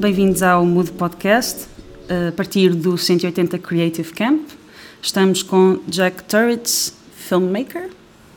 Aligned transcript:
bem-vindos 0.00 0.42
ao 0.42 0.64
Mood 0.64 0.92
Podcast, 0.92 1.66
a 2.08 2.32
partir 2.32 2.74
do 2.74 2.96
180 2.96 3.58
Creative 3.58 4.12
Camp. 4.12 4.48
Estamos 5.02 5.42
com 5.42 5.80
Jack 5.88 6.24
Turrets, 6.24 6.92
filmmaker. 7.16 7.90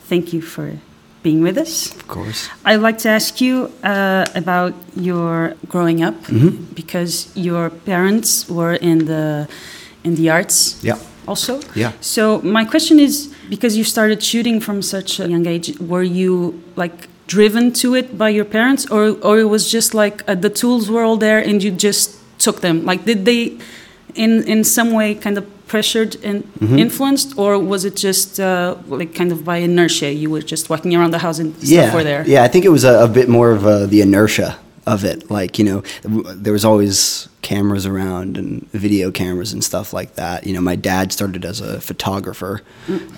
Thank 0.10 0.34
you 0.36 0.42
for 0.42 0.74
being 1.24 1.42
with 1.42 1.58
us. 1.58 1.92
Of 1.96 2.04
course. 2.08 2.50
I'd 2.66 2.82
like 2.82 3.00
to 3.04 3.10
ask 3.10 3.42
you 3.42 3.70
uh, 3.84 4.26
about 4.36 4.74
your 4.96 5.56
growing 5.68 6.04
up 6.04 6.16
Mm-hmm. 6.28 6.74
because 6.76 7.28
your 7.36 7.70
parents 7.70 8.48
were 8.50 8.76
in 8.82 9.06
the 9.06 9.48
in 10.04 10.16
the 10.16 10.30
arts 10.32 10.78
Yeah. 10.84 10.98
also. 11.28 11.60
Yeah. 11.76 11.92
So 12.02 12.42
my 12.44 12.66
question 12.66 13.00
is 13.00 13.30
because 13.50 13.78
you 13.78 13.84
started 13.84 14.22
shooting 14.24 14.60
from 14.60 14.82
such 14.82 15.20
a 15.20 15.28
young 15.28 15.46
age, 15.48 15.78
were 15.80 16.04
you 16.04 16.56
like 16.76 17.08
driven 17.36 17.72
to 17.82 17.88
it 18.00 18.08
by 18.24 18.30
your 18.38 18.46
parents 18.58 18.84
or 18.96 19.04
or 19.28 19.34
it 19.46 19.50
was 19.56 19.64
just 19.78 19.90
like 20.04 20.18
uh, 20.28 20.36
the 20.46 20.50
tools 20.62 20.84
were 20.94 21.04
all 21.08 21.18
there 21.28 21.40
and 21.48 21.58
you 21.64 21.72
just 21.88 22.06
took 22.46 22.58
them? 22.66 22.76
Like 22.90 23.02
did 23.10 23.20
they 23.30 23.42
in 24.24 24.32
in 24.54 24.64
some 24.64 24.90
way 25.00 25.10
kind 25.26 25.38
of 25.38 25.44
pressured 25.74 26.12
and 26.30 26.44
Mm-hmm. 26.62 26.78
influenced 26.86 27.30
or 27.38 27.52
was 27.74 27.82
it 27.90 27.96
just 28.08 28.40
uh, 28.40 28.76
like 28.98 29.12
kind 29.20 29.32
of 29.32 29.40
by 29.52 29.58
inertia 29.68 30.10
you 30.22 30.30
were 30.34 30.44
just 30.54 30.70
walking 30.70 30.92
around 30.98 31.12
the 31.14 31.22
house 31.28 31.40
and 31.42 31.50
stuff 31.56 31.70
Yeah. 31.78 31.94
were 31.96 32.04
there? 32.12 32.24
Yeah, 32.34 32.44
I 32.48 32.50
think 32.52 32.66
it 32.66 32.72
was 32.78 32.84
a, 32.84 32.96
a 33.04 33.08
bit 33.20 33.28
more 33.38 33.50
of 33.58 33.62
uh 33.66 33.88
the 33.94 34.02
inertia 34.02 34.50
of 34.86 35.04
it. 35.12 35.20
Like, 35.38 35.52
you 35.60 35.66
know, 35.70 35.80
there 36.44 36.54
was 36.54 36.66
always 36.66 36.98
cameras 37.42 37.86
around 37.86 38.38
and 38.38 38.50
video 38.86 39.12
cameras 39.12 39.54
and 39.54 39.64
stuff 39.64 39.94
like 40.00 40.12
that. 40.16 40.38
You 40.48 40.54
know, 40.56 40.62
my 40.72 40.76
dad 40.92 41.12
started 41.12 41.46
as 41.46 41.62
a 41.62 41.80
photographer 41.90 42.54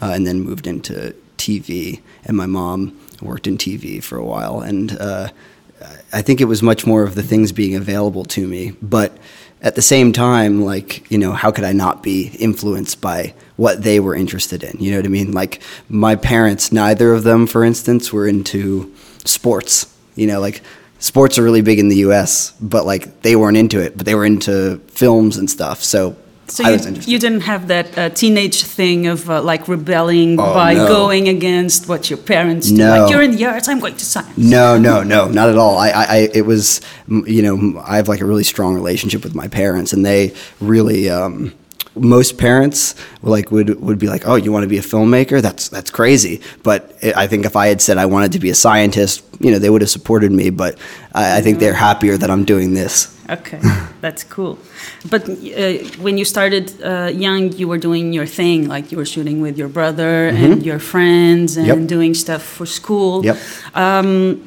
uh, 0.02 0.11
and 0.16 0.23
then 0.27 0.38
moved 0.50 0.67
into 0.67 0.94
TV, 1.38 2.00
and 2.27 2.36
my 2.38 2.45
mom 2.59 2.80
worked 3.22 3.47
in 3.47 3.58
TV 3.58 4.02
for 4.03 4.17
a 4.17 4.25
while. 4.25 4.61
And 4.61 4.97
uh, 5.00 5.30
I 6.11 6.22
think 6.22 6.42
it 6.42 6.45
was 6.45 6.61
much 6.61 6.86
more 6.86 7.03
of 7.03 7.16
the 7.16 7.23
things 7.23 7.52
being 7.52 7.75
available 7.75 8.25
to 8.25 8.47
me. 8.47 8.73
But 8.81 9.17
at 9.61 9.75
the 9.75 9.81
same 9.81 10.11
time, 10.11 10.64
like, 10.64 11.09
you 11.09 11.17
know, 11.17 11.31
how 11.31 11.52
could 11.52 11.64
I 11.64 11.72
not 11.72 12.03
be 12.03 12.28
influenced 12.39 13.02
by 13.02 13.33
what 13.55 13.81
they 13.81 14.00
were 14.00 14.16
interested 14.16 14.64
in? 14.64 14.78
You 14.80 14.92
know 14.92 14.97
what 14.97 15.05
I 15.05 15.09
mean? 15.09 15.31
Like, 15.31 15.61
my 15.89 16.16
parents, 16.16 16.72
neither 16.72 17.14
of 17.14 17.23
them, 17.23 17.47
for 17.47 17.64
instance, 17.64 18.11
were 18.11 18.28
into 18.28 18.94
sports. 19.25 19.94
You 20.16 20.27
know, 20.27 20.42
like, 20.42 20.61
sports 21.00 21.38
are 21.38 21.44
really 21.44 21.61
big 21.61 21.80
in 21.80 21.88
the 21.88 21.98
US, 21.98 22.52
but 22.59 22.86
like, 22.86 23.22
they 23.22 23.36
weren't 23.36 23.58
into 23.58 23.80
it, 23.80 23.95
but 23.98 24.05
they 24.05 24.16
were 24.16 24.25
into 24.25 24.80
films 24.88 25.38
and 25.38 25.50
stuff. 25.50 25.81
So, 25.81 26.17
So 26.47 26.67
you, 26.67 26.77
you 27.05 27.19
didn't 27.19 27.41
have 27.41 27.67
that 27.69 27.97
uh, 27.97 28.09
teenage 28.09 28.63
thing 28.63 29.08
of 29.08 29.30
uh, 29.30 29.41
like 29.41 29.67
rebelling 29.67 30.39
Oh, 30.39 30.53
by 30.53 30.73
no. 30.73 30.88
going 30.88 31.27
against 31.30 31.88
what 31.88 32.09
your 32.09 32.17
parents 32.19 32.69
do. 32.69 32.77
No. 32.77 32.89
Like 33.03 33.11
you're 33.11 33.22
in 33.22 33.31
the 33.36 33.45
arts, 33.45 33.67
I'm 33.67 33.80
going 33.80 33.95
to 33.95 34.05
science. 34.05 34.38
No, 34.38 34.77
no, 34.77 35.03
no, 35.03 35.27
not 35.30 35.49
at 35.49 35.58
all. 35.58 35.77
I, 35.77 35.89
I, 35.91 36.30
it 36.33 36.45
was, 36.45 36.81
you 37.08 37.41
know, 37.41 37.81
I 37.86 37.95
have 37.95 38.08
like 38.08 38.21
a 38.21 38.25
really 38.25 38.44
strong 38.44 38.75
relationship 38.75 39.23
with 39.23 39.33
my 39.36 39.47
parents, 39.47 39.94
and 39.94 40.05
they 40.05 40.33
really. 40.59 41.09
Um, 41.09 41.53
most 41.95 42.38
parents 42.38 42.95
like 43.22 43.52
would 43.52 43.80
would 43.81 43.99
be 43.99 44.08
like, 44.08 44.27
"Oh, 44.27 44.36
you 44.36 44.52
want 44.52 44.63
to 44.63 44.69
be 44.69 44.77
a 44.77 44.81
filmmaker? 44.81 45.41
That's 45.41 45.69
that's 45.69 45.91
crazy." 45.91 46.41
But 46.63 46.81
I 47.03 47.23
I 47.23 47.27
think 47.27 47.45
if 47.45 47.55
I 47.55 47.67
had 47.67 47.81
said 47.81 47.97
I 47.97 48.05
wanted 48.05 48.31
to 48.33 48.39
be 48.39 48.49
a 48.49 48.55
scientist, 48.55 49.23
you 49.39 49.52
know, 49.52 49.59
they 49.59 49.69
would 49.69 49.81
have 49.81 49.91
supported 49.91 50.31
me. 50.31 50.49
But 50.49 50.77
I, 51.14 51.38
I 51.38 51.41
think 51.41 51.59
they're 51.59 51.73
happier 51.89 52.17
that 52.17 52.30
I'm 52.30 52.44
doing 52.45 52.73
this. 52.73 53.08
Okay, 53.30 53.59
that's 54.02 54.23
cool. 54.23 54.58
But 55.09 55.21
uh, 55.30 55.33
when 56.05 56.17
you 56.17 56.26
started 56.26 56.65
uh, 56.83 57.09
young, 57.26 57.52
you 57.54 57.67
were 57.70 57.77
doing 57.80 58.14
your 58.14 58.25
thing, 58.27 58.67
like 58.67 58.92
you 58.92 58.98
were 58.98 59.05
shooting 59.05 59.42
with 59.42 59.58
your 59.58 59.70
brother 59.70 60.27
and 60.27 60.64
your 60.65 60.80
friends 60.80 61.58
and. 61.58 61.67
Yep. 61.67 61.87
doing 61.87 62.14
stuff 62.15 62.42
for 62.42 62.65
school. 62.65 63.23
Yep. 63.25 63.37
Um, 63.75 64.45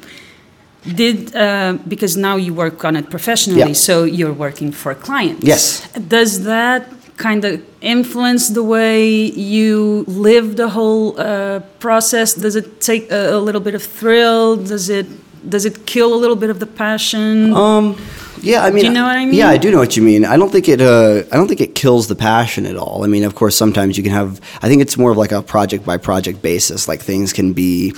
did 0.95 1.35
uh, 1.35 1.77
because 1.87 2.15
now 2.17 2.35
you 2.37 2.53
work 2.53 2.85
on 2.85 2.95
it 2.95 3.09
professionally, 3.09 3.59
Yeah. 3.59 3.73
so 3.73 4.03
you're 4.05 4.33
working 4.33 4.71
for 4.71 4.93
clients. 4.95 5.43
Yes. 5.43 5.87
Does 6.07 6.43
that 6.43 6.81
kind 7.17 7.43
of 7.43 7.63
influence 7.81 8.49
the 8.49 8.63
way 8.63 9.09
you 9.09 10.05
live 10.07 10.55
the 10.55 10.69
whole 10.69 11.19
uh, 11.19 11.59
process? 11.79 12.33
Does 12.33 12.55
it 12.55 12.79
take 12.79 13.11
a, 13.11 13.35
a 13.35 13.39
little 13.39 13.61
bit 13.61 13.75
of 13.75 13.83
thrill? 13.83 14.55
Does 14.55 14.89
it 14.89 15.07
does 15.49 15.65
it 15.65 15.85
kill 15.85 16.13
a 16.13 16.19
little 16.19 16.35
bit 16.35 16.49
of 16.49 16.59
the 16.59 16.65
passion? 16.65 17.53
Um, 17.53 17.97
yeah, 18.41 18.63
I 18.63 18.71
mean, 18.71 18.85
you 18.85 18.91
know 18.91 19.03
what 19.03 19.17
I 19.17 19.25
mean? 19.25 19.35
Yeah, 19.35 19.49
I 19.49 19.57
do 19.57 19.71
know 19.71 19.79
what 19.79 19.97
you 19.97 20.03
mean. 20.03 20.25
I 20.25 20.37
don't 20.37 20.51
think 20.51 20.69
it. 20.69 20.81
Uh, 20.81 21.23
I 21.31 21.35
don't 21.35 21.47
think 21.47 21.61
it 21.61 21.75
kills 21.75 22.07
the 22.07 22.15
passion 22.15 22.65
at 22.65 22.75
all. 22.75 23.03
I 23.03 23.07
mean, 23.07 23.23
of 23.23 23.35
course, 23.35 23.55
sometimes 23.55 23.97
you 23.97 24.03
can 24.03 24.13
have. 24.13 24.39
I 24.61 24.67
think 24.67 24.81
it's 24.81 24.97
more 24.97 25.11
of 25.11 25.17
like 25.17 25.31
a 25.31 25.41
project 25.41 25.85
by 25.85 25.97
project 25.97 26.41
basis. 26.41 26.87
Like 26.87 27.01
things 27.01 27.33
can 27.33 27.53
be 27.53 27.93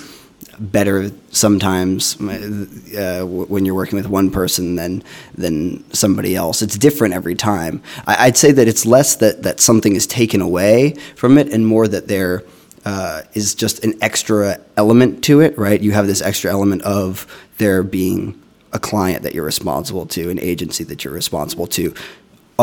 better 0.60 1.12
sometimes 1.32 2.20
uh, 2.22 3.24
when 3.26 3.66
you're 3.66 3.76
working 3.76 3.98
with 3.98 4.08
one 4.08 4.30
person 4.30 4.76
than 4.76 5.04
than 5.36 5.90
somebody 5.94 6.36
else. 6.36 6.62
It's 6.62 6.78
different 6.78 7.14
every 7.14 7.36
time. 7.36 7.82
I, 8.06 8.28
I'd 8.28 8.38
say 8.38 8.52
that 8.52 8.68
it's 8.68 8.86
less 8.86 9.16
that 9.18 9.44
that 9.44 9.60
something 9.60 9.96
is 9.96 10.06
taken 10.06 10.42
away 10.42 10.96
from 11.16 11.38
it, 11.38 11.52
and 11.52 11.66
more 11.66 11.88
that 11.88 12.08
there 12.08 12.44
uh, 12.86 13.22
is 13.34 13.56
just 13.56 13.84
an 13.84 13.94
extra 14.02 14.60
element 14.78 15.24
to 15.26 15.42
it. 15.42 15.58
Right? 15.58 15.82
You 15.82 15.92
have 15.94 16.08
this 16.08 16.22
extra 16.22 16.52
element 16.52 16.82
of 16.84 17.26
there 17.58 17.84
being 17.84 18.42
a 18.72 18.80
client 18.80 19.24
that 19.24 19.34
you're 19.34 19.46
responsible 19.46 20.06
to, 20.06 20.30
an 20.30 20.40
agency 20.40 20.84
that 20.84 21.04
you're 21.04 21.14
responsible 21.14 21.66
to, 21.66 21.94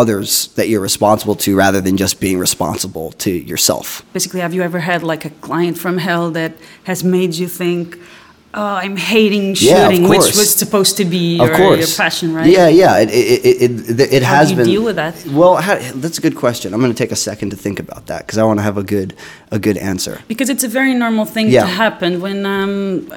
others 0.00 0.48
that 0.56 0.66
you're 0.68 0.82
responsible 0.90 1.34
to, 1.44 1.48
rather 1.56 1.80
than 1.86 1.96
just 1.96 2.20
being 2.20 2.38
responsible 2.48 3.08
to 3.24 3.30
yourself. 3.30 4.02
Basically, 4.12 4.40
have 4.40 4.54
you 4.56 4.62
ever 4.62 4.80
had 4.80 5.02
like 5.02 5.24
a 5.24 5.30
client 5.46 5.76
from 5.78 5.98
hell 5.98 6.30
that 6.32 6.52
has 6.84 7.02
made 7.02 7.32
you 7.42 7.48
think, 7.48 7.86
"Oh, 8.54 8.76
I'm 8.84 8.96
hating 8.96 9.46
Yeah, 9.58 9.88
shooting," 9.88 10.02
which 10.12 10.28
was 10.40 10.50
supposed 10.64 10.94
to 11.00 11.04
be 11.16 11.24
of 11.40 11.46
your, 11.48 11.56
course. 11.56 11.80
your 11.82 11.92
passion, 12.04 12.28
right? 12.38 12.50
Yeah, 12.58 12.68
yeah. 12.82 13.02
It 13.04 13.10
it 13.10 13.40
it, 13.64 13.70
it, 14.00 14.12
it 14.18 14.22
How 14.22 14.36
has 14.40 14.48
do 14.48 14.52
you 14.52 14.56
been. 14.60 14.66
deal 14.74 14.84
with 14.88 14.96
that? 15.02 15.14
Well, 15.40 15.54
how, 15.66 15.74
that's 16.02 16.18
a 16.18 16.22
good 16.26 16.36
question. 16.44 16.66
I'm 16.74 16.80
going 16.84 16.94
to 16.96 17.02
take 17.04 17.12
a 17.18 17.22
second 17.30 17.48
to 17.54 17.56
think 17.56 17.78
about 17.86 18.02
that 18.10 18.20
because 18.26 18.38
I 18.42 18.44
want 18.48 18.58
to 18.60 18.64
have 18.70 18.78
a 18.84 18.86
good 18.94 19.10
a 19.50 19.58
good 19.66 19.76
answer. 19.92 20.14
Because 20.32 20.48
it's 20.54 20.64
a 20.70 20.72
very 20.80 20.94
normal 21.04 21.24
thing 21.34 21.46
Yeah. 21.48 21.62
to 21.66 21.72
happen 21.84 22.10
when, 22.26 22.38
um, 22.56 22.72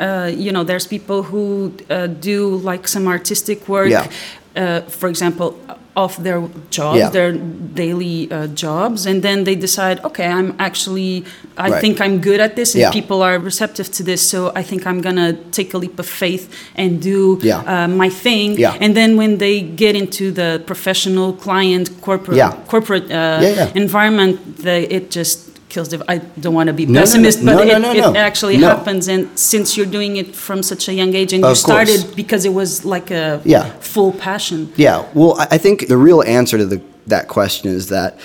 uh, 0.06 0.28
you 0.46 0.52
know, 0.56 0.64
there's 0.70 0.88
people 0.88 1.20
who 1.30 1.44
uh, 1.90 2.08
do 2.30 2.40
like 2.72 2.88
some 2.88 3.06
artistic 3.16 3.60
work, 3.68 3.90
Yeah. 3.90 4.08
Uh, 4.56 4.82
for 4.82 5.10
example, 5.10 5.56
off 5.96 6.18
their 6.18 6.42
jobs, 6.70 6.98
Yeah. 7.00 7.10
their 7.10 7.32
daily 7.74 8.32
uh, 8.32 8.48
jobs, 8.48 9.06
and 9.06 9.22
then 9.22 9.44
they 9.44 9.56
decide, 9.56 10.00
okay, 10.06 10.28
I'm 10.28 10.54
actually, 10.58 11.26
I 11.58 11.70
Right. 11.70 11.82
think 11.82 12.00
I'm 12.00 12.20
good 12.22 12.40
at 12.40 12.56
this, 12.56 12.74
and 12.76 12.82
Yeah. 12.82 12.92
people 12.92 13.22
are 13.22 13.38
receptive 13.40 13.92
to 13.98 14.04
this, 14.04 14.22
so 14.22 14.52
I 14.56 14.64
think 14.64 14.86
I'm 14.86 15.02
gonna 15.02 15.34
take 15.52 15.74
a 15.74 15.78
leap 15.78 16.00
of 16.00 16.06
faith 16.08 16.48
and 16.76 17.02
do 17.02 17.38
Yeah. 17.42 17.64
uh, 17.68 17.88
my 17.88 18.10
thing. 18.10 18.58
Yeah. 18.58 18.78
And 18.84 18.96
then 18.96 19.18
when 19.18 19.38
they 19.40 19.60
get 19.62 19.96
into 19.96 20.32
the 20.32 20.62
professional 20.66 21.34
client 21.34 21.90
corporate 22.02 22.40
corporate 22.68 23.12
uh, 23.12 23.68
environment, 23.76 24.40
they, 24.64 24.84
it 24.84 25.12
just 25.12 25.49
kills 25.70 25.90
the. 25.90 26.04
I 26.08 26.18
don't 26.18 26.54
want 26.54 26.68
to 26.68 26.74
be 26.74 26.86
No, 26.86 26.92
no, 26.92 27.00
no. 27.00 27.02
pessimist, 27.02 27.42
No, 27.44 27.58
but 27.58 27.68
it, 27.68 27.96
it 27.98 28.16
actually 28.18 28.58
happens. 28.58 29.08
And 29.08 29.30
since 29.38 29.78
you're 29.78 29.86
doing 29.86 30.18
it 30.18 30.36
from 30.36 30.64
such 30.64 30.88
a 30.90 30.94
young 30.94 31.14
age, 31.16 31.32
and 31.34 31.42
you 31.42 31.46
course. 31.48 31.62
started 31.62 32.16
because 32.16 32.46
it 32.46 32.54
was 32.54 32.84
like 32.86 33.12
a 33.12 33.42
Yeah. 33.46 33.70
full 33.80 34.12
passion. 34.12 34.72
Yeah. 34.76 35.06
Well, 35.14 35.36
I 35.40 35.58
think 35.58 35.88
the 35.88 35.98
real 35.98 36.22
answer 36.24 36.58
to 36.58 36.66
the, 36.66 36.82
that 37.08 37.28
question 37.28 37.70
is 37.72 37.88
that 37.90 38.20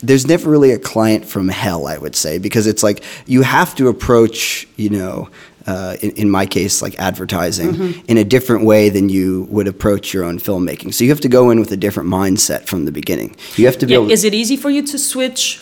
there's 0.00 0.26
never 0.26 0.48
really 0.48 0.70
a 0.70 0.78
client 0.78 1.24
from 1.24 1.48
hell, 1.48 1.86
I 1.88 1.98
would 1.98 2.14
say, 2.14 2.38
because 2.38 2.66
it's 2.68 2.82
like 2.84 3.02
you 3.26 3.42
have 3.42 3.74
to 3.76 3.88
approach, 3.88 4.66
you 4.76 4.90
know, 4.90 5.28
uh, 5.66 5.96
in, 6.00 6.10
in 6.12 6.30
my 6.30 6.46
case, 6.46 6.80
like 6.80 6.94
advertising 6.98 7.72
Mm-hmm. 7.74 8.00
in 8.06 8.16
a 8.16 8.24
different 8.24 8.64
way 8.64 8.88
than 8.90 9.08
you 9.10 9.46
would 9.50 9.66
approach 9.68 10.14
your 10.14 10.24
own 10.24 10.38
filmmaking. 10.38 10.94
So 10.94 11.04
you 11.04 11.10
have 11.10 11.20
to 11.22 11.28
go 11.28 11.50
in 11.50 11.58
with 11.60 11.72
a 11.72 11.76
different 11.76 12.08
mindset 12.08 12.66
from 12.66 12.84
the 12.86 12.92
beginning. 12.92 13.36
You 13.56 13.66
have 13.66 13.76
to 13.78 13.86
be 13.86 13.92
Yeah, 13.92 13.98
able. 14.00 14.10
is 14.12 14.22
it 14.24 14.32
easy 14.34 14.56
for 14.56 14.70
you 14.70 14.82
to 14.86 14.96
switch? 14.98 15.58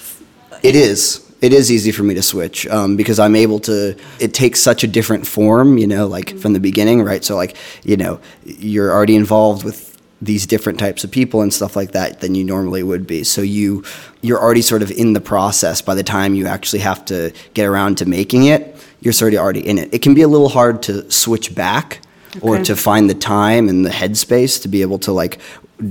It 0.66 0.74
is. 0.76 1.22
It 1.42 1.52
is 1.52 1.70
easy 1.70 1.92
for 1.92 2.02
me 2.02 2.14
to 2.14 2.22
switch 2.22 2.66
um, 2.68 2.96
because 2.96 3.18
I'm 3.18 3.36
able 3.36 3.60
to. 3.60 3.94
It 4.18 4.32
takes 4.34 4.60
such 4.60 4.82
a 4.82 4.86
different 4.86 5.26
form, 5.26 5.78
you 5.78 5.86
know, 5.86 6.06
like 6.06 6.36
from 6.38 6.54
the 6.54 6.60
beginning, 6.60 7.02
right? 7.02 7.22
So, 7.22 7.36
like, 7.36 7.56
you 7.84 7.96
know, 7.96 8.20
you're 8.44 8.90
already 8.90 9.14
involved 9.16 9.62
with 9.64 9.96
these 10.22 10.46
different 10.46 10.78
types 10.78 11.04
of 11.04 11.10
people 11.10 11.42
and 11.42 11.52
stuff 11.52 11.76
like 11.76 11.92
that 11.92 12.20
than 12.20 12.34
you 12.34 12.42
normally 12.42 12.82
would 12.82 13.06
be. 13.06 13.22
So 13.22 13.42
you 13.42 13.84
you're 14.22 14.40
already 14.40 14.62
sort 14.62 14.82
of 14.82 14.90
in 14.90 15.12
the 15.12 15.20
process 15.20 15.82
by 15.82 15.94
the 15.94 16.02
time 16.02 16.34
you 16.34 16.46
actually 16.46 16.78
have 16.80 17.04
to 17.06 17.32
get 17.52 17.66
around 17.66 17.98
to 17.98 18.06
making 18.06 18.46
it. 18.46 18.74
You're 19.00 19.12
sort 19.12 19.34
of 19.34 19.40
already 19.40 19.60
in 19.60 19.78
it. 19.78 19.92
It 19.92 20.00
can 20.00 20.14
be 20.14 20.22
a 20.22 20.28
little 20.28 20.48
hard 20.48 20.82
to 20.84 21.08
switch 21.10 21.54
back 21.54 22.00
or 22.40 22.58
to 22.64 22.74
find 22.74 23.08
the 23.08 23.14
time 23.14 23.68
and 23.68 23.84
the 23.84 23.90
headspace 23.90 24.62
to 24.62 24.68
be 24.68 24.80
able 24.82 24.98
to 25.00 25.12
like 25.12 25.38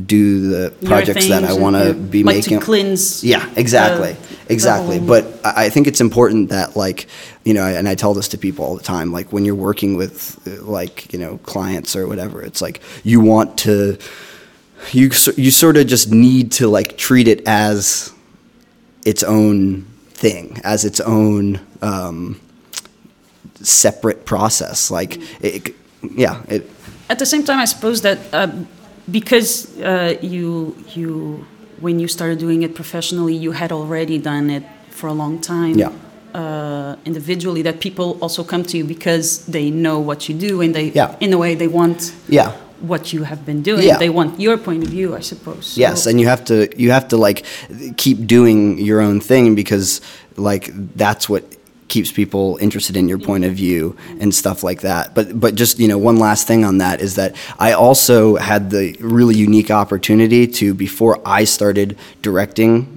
do 0.06 0.50
the 0.50 0.72
projects 0.86 1.27
that 1.27 1.44
I 1.44 1.54
want 1.54 1.75
to 1.75 1.94
be 1.94 2.24
like 2.24 2.38
making. 2.38 2.60
to 2.60 2.66
cleanse. 2.66 3.24
Yeah, 3.24 3.48
exactly, 3.56 4.13
the- 4.13 4.35
exactly. 4.50 5.00
But 5.00 5.24
I 5.44 5.65
I 5.65 5.69
think 5.69 5.88
it's 5.88 6.01
important 6.01 6.50
that 6.50 6.75
like 6.75 7.07
you 7.44 7.53
know, 7.53 7.63
and 7.65 7.88
I 7.88 7.95
tell 7.95 8.13
this 8.13 8.27
to 8.30 8.38
people 8.38 8.65
all 8.65 8.75
the 8.75 8.83
time. 8.83 9.12
Like 9.12 9.31
when 9.33 9.45
you're 9.45 9.56
working 9.69 9.97
with 9.97 10.39
uh, 10.47 10.63
like 10.63 11.12
you 11.13 11.19
know 11.19 11.38
clients 11.44 11.95
or 11.95 12.07
whatever, 12.07 12.42
it's 12.42 12.62
like 12.62 12.81
you 13.03 13.19
want 13.21 13.57
to 13.59 13.97
you 14.92 15.09
you 15.38 15.51
sort 15.51 15.77
of 15.77 15.88
just 15.88 16.12
need 16.12 16.51
to 16.53 16.68
like 16.68 16.97
treat 16.97 17.27
it 17.27 17.47
as 17.47 18.12
its 19.06 19.24
own 19.24 19.86
thing, 20.13 20.59
as 20.63 20.83
its 20.86 21.00
own 21.01 21.59
um, 21.81 22.39
separate 23.62 24.25
process. 24.25 24.91
Like 24.91 25.18
it, 25.41 25.68
it- 25.68 25.75
yeah, 26.15 26.44
it 26.48 26.69
At 27.09 27.18
the 27.18 27.25
same 27.25 27.44
time, 27.44 27.57
I 27.59 27.65
suppose 27.65 28.01
that 28.01 28.18
uh, 28.31 28.48
because 29.09 29.68
uh, 29.81 30.13
you 30.21 30.75
you 30.95 31.45
when 31.81 32.00
you 32.00 32.07
started 32.07 32.39
doing 32.39 32.63
it 32.63 32.75
professionally, 32.75 33.36
you 33.36 33.51
had 33.51 33.72
already 33.72 34.18
done 34.18 34.50
it 34.50 34.63
for 34.89 35.07
a 35.07 35.13
long 35.13 35.39
time. 35.39 35.77
Yeah. 35.77 35.92
Uh, 36.33 36.95
individually, 37.06 37.62
that 37.62 37.80
people 37.80 38.18
also 38.22 38.44
come 38.44 38.63
to 38.63 38.77
you 38.77 38.83
because 38.83 39.45
they 39.45 39.69
know 39.72 40.00
what 40.00 40.27
you 40.27 40.36
do, 40.36 40.62
and 40.62 40.75
they, 40.75 40.92
Yeah. 40.94 41.16
in 41.22 41.31
a 41.33 41.38
way, 41.38 41.56
they 41.56 41.68
want 41.69 42.12
Yeah. 42.27 42.51
what 42.81 43.13
you 43.13 43.24
have 43.24 43.45
been 43.45 43.62
doing. 43.62 43.83
Yeah. 43.88 43.98
They 43.98 44.10
want 44.10 44.38
your 44.39 44.57
point 44.57 44.83
of 44.83 44.89
view, 44.89 45.16
I 45.16 45.22
suppose. 45.22 45.66
So- 45.68 45.80
Yes, 45.81 46.06
and 46.06 46.19
you 46.19 46.27
have 46.27 46.44
to 46.45 46.68
you 46.77 46.92
have 46.92 47.07
to 47.10 47.18
like 47.18 47.44
keep 47.95 48.27
doing 48.27 48.77
your 48.80 49.00
own 49.01 49.22
thing 49.22 49.56
because 49.56 50.01
like 50.36 50.72
that's 50.98 51.30
what 51.30 51.44
keeps 51.88 52.12
people 52.12 52.58
interested 52.62 52.98
in 52.98 53.08
your 53.08 53.20
point 53.20 53.46
of 53.46 53.54
view 53.54 53.96
and 54.20 54.34
stuff 54.34 54.64
like 54.64 54.82
that. 54.82 55.14
But 55.14 55.40
but 55.40 55.56
just 55.56 55.80
you 55.80 55.88
know 55.88 55.98
one 55.98 56.18
last 56.18 56.48
thing 56.48 56.66
on 56.66 56.80
that 56.80 57.02
is 57.02 57.16
that 57.16 57.36
I 57.60 57.74
also 57.74 58.36
had 58.36 58.70
the 58.70 58.96
really 59.00 59.36
unique 59.36 59.72
opportunity 59.72 60.48
to 60.48 60.74
before 60.74 61.22
I 61.26 61.44
started 61.44 61.98
directing 62.22 62.96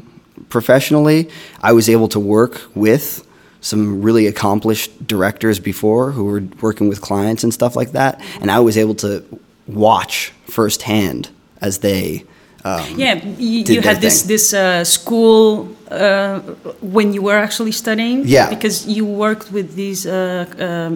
professionally, 0.49 1.29
I 1.61 1.73
was 1.73 1.89
able 1.89 2.09
to 2.09 2.21
work 2.21 2.63
with 2.75 3.27
some 3.61 4.03
really 4.03 4.27
accomplished 4.27 5.07
directors 5.07 5.59
before 5.59 6.13
who 6.13 6.25
were 6.25 6.43
working 6.61 6.89
with 6.89 7.01
clients 7.01 7.43
and 7.43 7.53
stuff 7.53 7.77
like 7.77 7.93
that, 7.93 8.21
and 8.41 8.51
I 8.51 8.61
was 8.61 8.79
able 8.79 8.95
to 8.97 9.25
watch 9.67 10.33
firsthand 10.47 11.31
as 11.61 11.79
they. 11.79 12.25
Um, 12.69 12.99
Yeah, 12.99 13.15
you, 13.39 13.65
you 13.75 13.81
had 13.81 14.01
this 14.01 14.23
thing. 14.23 14.29
this 14.29 14.53
uh, 14.53 14.85
school 14.85 15.69
uh, 15.91 16.41
when 16.81 17.13
you 17.15 17.23
were 17.23 17.39
actually 17.39 17.73
studying. 17.73 18.23
Yeah. 18.27 18.51
because 18.51 18.87
you 18.87 19.05
worked 19.05 19.51
with 19.53 19.75
these 19.75 20.07
uh, 20.07 20.45
uh, 20.59 20.91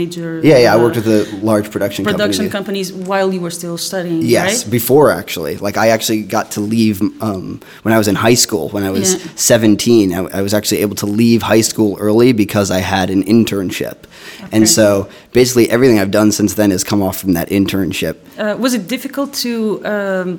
major. 0.00 0.40
Yeah, 0.42 0.58
yeah. 0.58 0.74
I 0.74 0.78
uh, 0.78 0.82
worked 0.82 0.96
with 0.96 1.08
a 1.08 1.24
large 1.42 1.70
production, 1.70 2.04
production 2.04 2.48
company. 2.50 2.82
companies 2.82 2.92
while 2.92 3.32
you 3.34 3.40
were 3.40 3.50
still 3.50 3.78
studying. 3.78 4.22
Yes, 4.22 4.64
right? 4.64 4.70
before 4.70 5.10
actually. 5.10 5.56
Like 5.58 5.76
I 5.76 5.88
actually 5.88 6.22
got 6.22 6.50
to 6.52 6.60
leave 6.60 7.00
um, 7.22 7.60
when 7.82 7.92
I 7.94 7.98
was 7.98 8.08
in 8.08 8.14
high 8.14 8.36
school. 8.44 8.68
When 8.70 8.84
I 8.84 8.90
was 8.90 9.08
Yeah. 9.14 9.32
17, 9.36 10.12
I, 10.12 10.18
I 10.38 10.42
was 10.42 10.54
actually 10.54 10.80
able 10.82 10.96
to 10.96 11.06
leave 11.06 11.42
high 11.42 11.62
school 11.62 11.96
early 12.00 12.32
because 12.32 12.70
I 12.70 12.80
had 12.80 13.10
an 13.10 13.22
internship. 13.24 13.96
Okay. 14.40 14.48
And 14.56 14.68
so 14.68 15.08
basically 15.32 15.68
everything 15.70 15.98
I've 15.98 16.10
done 16.10 16.32
since 16.32 16.54
then 16.54 16.70
has 16.70 16.84
come 16.84 17.02
off 17.02 17.16
from 17.18 17.32
that 17.34 17.48
internship. 17.50 18.16
Uh, 18.38 18.56
was 18.56 18.72
it 18.74 18.88
difficult 18.88 19.34
to 19.44 19.52
um, 19.84 20.38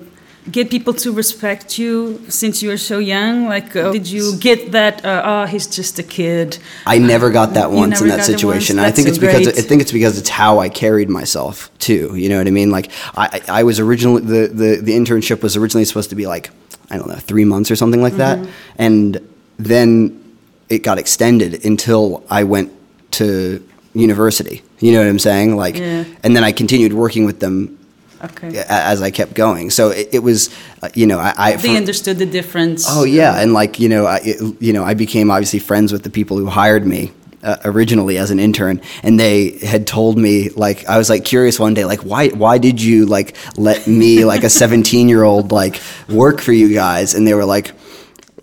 get 0.52 0.70
people 0.70 0.94
to 0.94 1.12
respect 1.12 1.78
you 1.78 2.20
since 2.30 2.62
you 2.64 2.70
were 2.70 2.78
so 2.78 2.98
young? 3.00 3.46
Like, 3.48 3.76
uh, 3.76 3.92
did 3.92 4.08
you 4.08 4.36
get 4.38 4.72
that? 4.72 5.04
Uh, 5.06 5.22
oh, 5.26 5.46
he's 5.46 5.68
just 5.68 6.00
a 6.00 6.04
kid. 6.04 6.58
I 6.86 6.98
never 6.98 7.30
got 7.30 7.54
that 7.54 7.72
once 7.72 8.02
in 8.02 8.08
that 8.08 8.24
situation. 8.26 8.80
I 8.80 8.92
think 8.92 9.08
That's 9.08 9.18
it's 9.18 9.18
because 9.18 9.44
great. 9.46 9.58
I 9.60 9.62
think 9.62 9.82
it's 9.82 9.92
because 9.92 10.18
it's 10.18 10.30
how 10.30 10.60
I 10.60 10.70
carried 10.70 11.10
myself 11.10 11.70
too. 11.80 12.16
You 12.16 12.30
know 12.30 12.38
what 12.38 12.48
I 12.48 12.52
mean? 12.52 12.72
Like 12.72 12.92
I, 13.16 13.42
I 13.48 13.64
was 13.64 13.80
originally 13.80 14.22
the, 14.22 14.48
the 14.48 14.76
the 14.82 14.94
internship 14.94 15.42
was 15.44 15.56
originally 15.58 15.86
supposed 15.86 16.10
to 16.12 16.16
be 16.16 16.28
like 16.28 16.50
I 16.92 16.98
don't 16.98 17.08
know 17.08 17.16
three 17.16 17.46
months 17.46 17.70
or 17.72 17.76
something 17.76 18.02
like 18.02 18.16
that, 18.18 18.38
Mm-hmm. 18.40 18.52
and 18.78 19.30
then 19.58 20.38
it 20.70 20.84
got 20.84 20.98
extended 21.00 21.66
until 21.66 22.24
I 22.30 22.44
went 22.44 22.72
to 23.14 23.64
university. 23.94 24.62
You 24.80 24.92
know 24.94 25.00
what 25.00 25.08
I'm 25.08 25.20
saying? 25.20 25.56
Like, 25.58 25.76
Yeah. 25.78 26.06
and 26.24 26.36
then 26.36 26.44
I 26.44 26.52
continued 26.52 26.94
working 26.94 27.26
with 27.26 27.40
them 27.40 27.78
Okay. 28.22 28.64
as 28.68 29.02
I 29.02 29.12
kept 29.12 29.34
going. 29.34 29.70
So 29.70 29.90
it, 29.92 30.10
it 30.12 30.20
was, 30.20 30.50
uh, 30.82 30.90
you 30.94 31.08
know, 31.08 31.20
I, 31.20 31.34
I 31.38 31.56
They 31.56 31.70
for- 31.70 31.78
understood 31.78 32.18
the 32.18 32.26
difference. 32.26 32.86
Oh 32.88 33.04
yeah, 33.06 33.40
and 33.42 33.54
like 33.54 33.80
you 33.80 33.88
know, 33.90 34.06
I 34.06 34.20
it, 34.24 34.62
you 34.62 34.74
know, 34.74 34.84
I 34.84 34.94
became 34.94 35.32
obviously 35.32 35.60
friends 35.60 35.92
with 35.94 36.04
the 36.04 36.10
people 36.10 36.38
who 36.38 36.48
hired 36.48 36.86
me 36.86 37.12
uh, 37.44 37.58
originally 37.64 38.18
as 38.18 38.32
an 38.32 38.40
intern, 38.40 38.82
and 39.04 39.18
they 39.18 39.58
had 39.60 39.88
told 39.88 40.18
me 40.18 40.50
like 40.50 40.86
I 40.88 40.98
was 40.98 41.10
like 41.10 41.24
curious 41.24 41.60
one 41.60 41.74
day, 41.74 41.86
like 41.86 42.02
why 42.02 42.28
why 42.30 42.58
did 42.58 42.82
you 42.82 43.06
like 43.06 43.38
let 43.58 43.88
me 43.88 44.26
like 44.26 44.44
a 44.44 44.50
seventeen 44.50 45.08
year 45.08 45.24
old 45.24 45.52
like 45.54 45.80
work 46.10 46.42
for 46.42 46.52
you 46.52 46.74
guys? 46.74 47.14
And 47.14 47.26
they 47.26 47.34
were 47.34 47.46
like. 47.46 47.72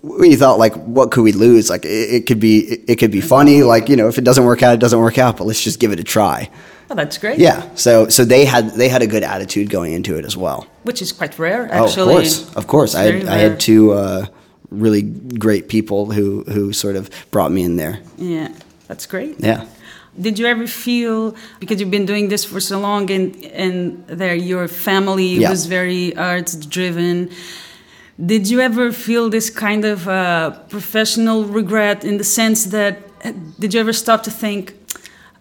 We 0.03 0.35
thought 0.37 0.57
like, 0.59 0.73
what 0.75 1.11
could 1.11 1.23
we 1.23 1.33
lose? 1.33 1.69
Like, 1.69 1.83
it, 1.83 1.89
it 1.89 2.27
could 2.27 2.39
be, 2.39 2.59
it, 2.59 2.81
it 2.91 2.95
could 2.97 3.11
be 3.11 3.19
funny. 3.19 3.63
Like, 3.63 3.89
you 3.89 3.95
know, 3.97 4.07
if 4.07 4.17
it 4.17 4.23
doesn't 4.23 4.45
work 4.45 4.63
out, 4.63 4.73
it 4.75 4.79
doesn't 4.79 4.99
work 4.99 5.17
out. 5.17 5.35
But 5.37 5.45
let's 5.45 5.61
just 5.61 5.79
give 5.79 5.91
it 5.91 5.99
a 5.99 6.03
try. 6.03 6.49
Oh, 6.89 6.95
that's 6.95 7.17
great. 7.17 7.37
Yeah. 7.39 7.61
So, 7.75 8.07
so 8.09 8.23
they 8.25 8.45
had 8.45 8.71
they 8.75 8.89
had 8.89 9.01
a 9.01 9.07
good 9.07 9.23
attitude 9.23 9.69
going 9.69 9.93
into 9.93 10.17
it 10.17 10.25
as 10.25 10.35
well. 10.37 10.65
Which 10.83 11.01
is 11.01 11.11
quite 11.11 11.37
rare, 11.39 11.67
Oh, 11.71 11.85
actually. 11.85 12.03
of 12.13 12.17
course, 12.17 12.55
of 12.55 12.67
course. 12.67 12.95
I 12.95 13.03
had, 13.11 13.25
I 13.27 13.37
had 13.37 13.59
two 13.59 13.91
uh, 13.91 14.25
really 14.71 15.01
great 15.01 15.67
people 15.67 16.11
who 16.11 16.43
who 16.53 16.71
sort 16.73 16.95
of 16.95 17.09
brought 17.31 17.51
me 17.51 17.61
in 17.63 17.75
there. 17.77 17.99
Yeah, 18.17 18.49
that's 18.87 19.05
great. 19.05 19.35
Yeah. 19.39 19.65
Did 20.19 20.39
you 20.39 20.47
ever 20.47 20.65
feel 20.67 21.35
because 21.59 21.79
you've 21.79 21.91
been 21.91 22.05
doing 22.07 22.29
this 22.29 22.45
for 22.45 22.59
so 22.61 22.79
long 22.79 23.11
and 23.11 23.35
and 23.53 24.03
there 24.07 24.33
your 24.35 24.67
family 24.67 25.35
Yeah. 25.41 25.49
was 25.51 25.65
very 25.67 26.15
arts 26.15 26.55
driven? 26.55 27.29
Did 28.25 28.49
you 28.49 28.61
ever 28.61 28.91
feel 28.91 29.29
this 29.29 29.49
kind 29.51 29.85
of 29.85 30.07
uh, 30.07 30.51
professional 30.69 31.43
regret 31.45 32.03
in 32.03 32.17
the 32.17 32.23
sense 32.23 32.65
that 32.71 32.97
did 33.59 33.73
you 33.73 33.79
ever 33.79 33.93
stop 33.93 34.23
to 34.23 34.31
think? 34.31 34.73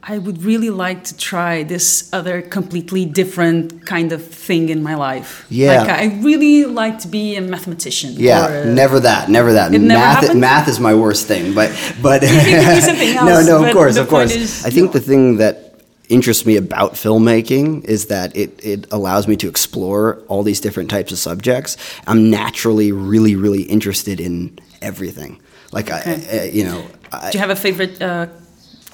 I 0.08 0.18
would 0.18 0.44
really 0.44 0.70
like 0.70 1.02
to 1.04 1.16
try 1.16 1.64
this 1.64 2.08
other 2.12 2.40
completely 2.40 3.04
different 3.06 3.84
kind 3.86 4.12
of 4.12 4.24
thing 4.24 4.68
in 4.68 4.80
my 4.80 4.94
life. 4.94 5.44
Yeah. 5.50 5.80
Like 5.80 5.90
I 5.90 6.04
really 6.22 6.64
like 6.64 7.00
to 7.00 7.08
be 7.08 7.34
a 7.34 7.40
mathematician. 7.40 8.12
Yeah, 8.16 8.46
or 8.46 8.62
a- 8.62 8.66
never 8.72 9.00
that, 9.00 9.28
never 9.28 9.52
that. 9.54 9.74
It 9.74 9.80
never 9.80 9.98
math, 10.00 10.20
happened? 10.20 10.40
math 10.40 10.68
is 10.68 10.78
my 10.78 10.94
worst 10.94 11.26
thing, 11.26 11.54
but 11.54 11.70
but 12.02 12.22
It 12.22 12.28
could 12.28 12.74
be 12.76 12.80
something 12.80 13.14
no, 13.26 13.42
no, 13.42 13.64
of 13.64 13.72
course, 13.72 13.96
of 13.96 14.08
course. 14.08 14.32
is- 14.34 14.64
I 14.64 14.70
think 14.70 14.92
the 14.92 15.00
thing 15.00 15.38
that 15.38 15.74
interests 16.08 16.46
me 16.46 16.56
about 16.56 16.92
filmmaking 16.92 17.84
is 17.84 18.06
that 18.06 18.36
it 18.36 18.64
it 18.64 18.86
allows 18.92 19.26
me 19.26 19.34
to 19.36 19.48
explore 19.48 20.22
all 20.28 20.44
these 20.44 20.60
different 20.60 20.88
types 20.88 21.10
of 21.10 21.18
subjects. 21.18 21.76
I'm 22.06 22.30
naturally 22.30 22.92
really 22.92 23.34
really 23.34 23.62
interested 23.62 24.20
in 24.20 24.56
everything. 24.80 25.40
Like 25.72 25.90
I, 25.90 26.22
I, 26.32 26.42
you 26.52 26.62
know, 26.64 26.84
I, 27.10 27.32
Do 27.32 27.38
you 27.38 27.40
have 27.40 27.50
a 27.50 27.56
favorite 27.56 28.00
uh, 28.00 28.28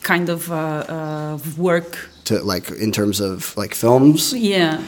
kind 0.02 0.28
of 0.28 0.50
uh, 0.50 0.54
uh, 0.88 1.38
work? 1.56 2.08
to 2.24 2.38
like 2.38 2.70
in 2.70 2.92
terms 2.92 3.20
of 3.20 3.56
like 3.56 3.74
films. 3.74 4.32
Yeah. 4.32 4.80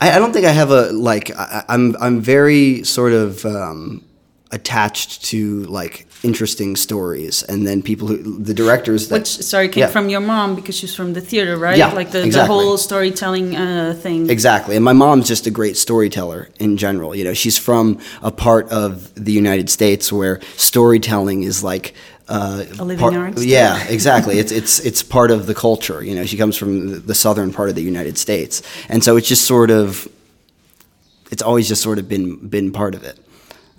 I, 0.00 0.12
I 0.12 0.18
don't 0.18 0.32
think 0.32 0.46
I 0.46 0.52
have 0.52 0.70
a 0.70 0.90
like. 0.92 1.30
I, 1.36 1.64
I'm 1.68 1.96
I'm 2.00 2.20
very 2.22 2.82
sort 2.84 3.12
of 3.12 3.44
um, 3.44 4.02
attached 4.50 5.24
to 5.26 5.64
like 5.64 6.06
interesting 6.24 6.76
stories, 6.76 7.42
and 7.42 7.66
then 7.66 7.82
people 7.82 8.08
who 8.08 8.42
the 8.42 8.54
directors 8.54 9.08
that 9.08 9.20
Which 9.20 9.28
sorry 9.44 9.68
came 9.68 9.82
Yeah. 9.82 9.88
from 9.92 10.08
your 10.08 10.20
mom 10.20 10.54
because 10.54 10.76
she's 10.76 10.94
from 10.94 11.12
the 11.12 11.20
theater, 11.20 11.56
right? 11.58 11.76
Yeah, 11.76 11.92
like 11.92 12.10
the, 12.10 12.22
the 12.22 12.46
whole 12.46 12.78
storytelling 12.78 13.54
uh, 13.56 13.94
thing. 14.00 14.30
Exactly. 14.30 14.76
And 14.76 14.84
my 14.84 14.92
mom's 14.94 15.28
just 15.28 15.46
a 15.46 15.50
great 15.50 15.76
storyteller 15.76 16.48
in 16.58 16.76
general. 16.76 17.14
You 17.14 17.24
know, 17.24 17.34
she's 17.34 17.58
from 17.58 17.98
a 18.22 18.30
part 18.30 18.70
of 18.70 19.12
the 19.14 19.32
United 19.32 19.68
States 19.68 20.12
where 20.12 20.40
storytelling 20.56 21.42
is 21.42 21.62
like 21.62 21.94
uh, 22.28 22.64
A 22.78 22.84
living 22.84 22.98
part- 22.98 23.14
art. 23.14 23.38
Yeah, 23.38 23.82
exactly. 23.88 24.38
it's 24.38 24.52
it's 24.52 24.78
it's 24.80 25.02
part 25.02 25.30
of 25.30 25.46
the 25.46 25.54
culture. 25.54 26.02
You 26.04 26.14
know, 26.14 26.24
she 26.26 26.36
comes 26.36 26.56
from 26.56 26.70
the- 26.90 26.98
the 27.00 27.14
southern 27.14 27.52
part 27.52 27.68
of 27.68 27.74
the 27.74 27.82
United 27.82 28.16
States, 28.18 28.62
and 28.88 29.02
so 29.04 29.16
it's 29.16 29.28
just 29.28 29.44
sort 29.44 29.70
of 29.70 30.08
it's 31.30 31.42
always 31.42 31.68
just 31.68 31.82
sort 31.82 31.98
of 31.98 32.08
been 32.08 32.36
been 32.48 32.70
part 32.72 32.94
of 32.94 33.02
it. 33.04 33.18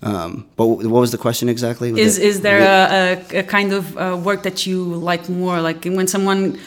Um, 0.02 0.46
but 0.58 0.66
what 0.68 1.00
was 1.02 1.12
the 1.12 1.18
question 1.18 1.48
exactly? 1.50 1.92
Was 1.92 2.00
Is 2.02 2.18
it- 2.18 2.26
is 2.26 2.42
there 2.42 2.60
a, 2.60 3.22
a, 3.36 3.40
a 3.40 3.44
kind 3.44 3.72
of 3.74 3.98
uh, 3.98 4.18
work 4.24 4.44
that 4.44 4.66
you 4.68 4.84
like 4.84 5.30
more? 5.30 5.62
Like 5.62 5.86
when 5.86 6.08
someone 6.08 6.60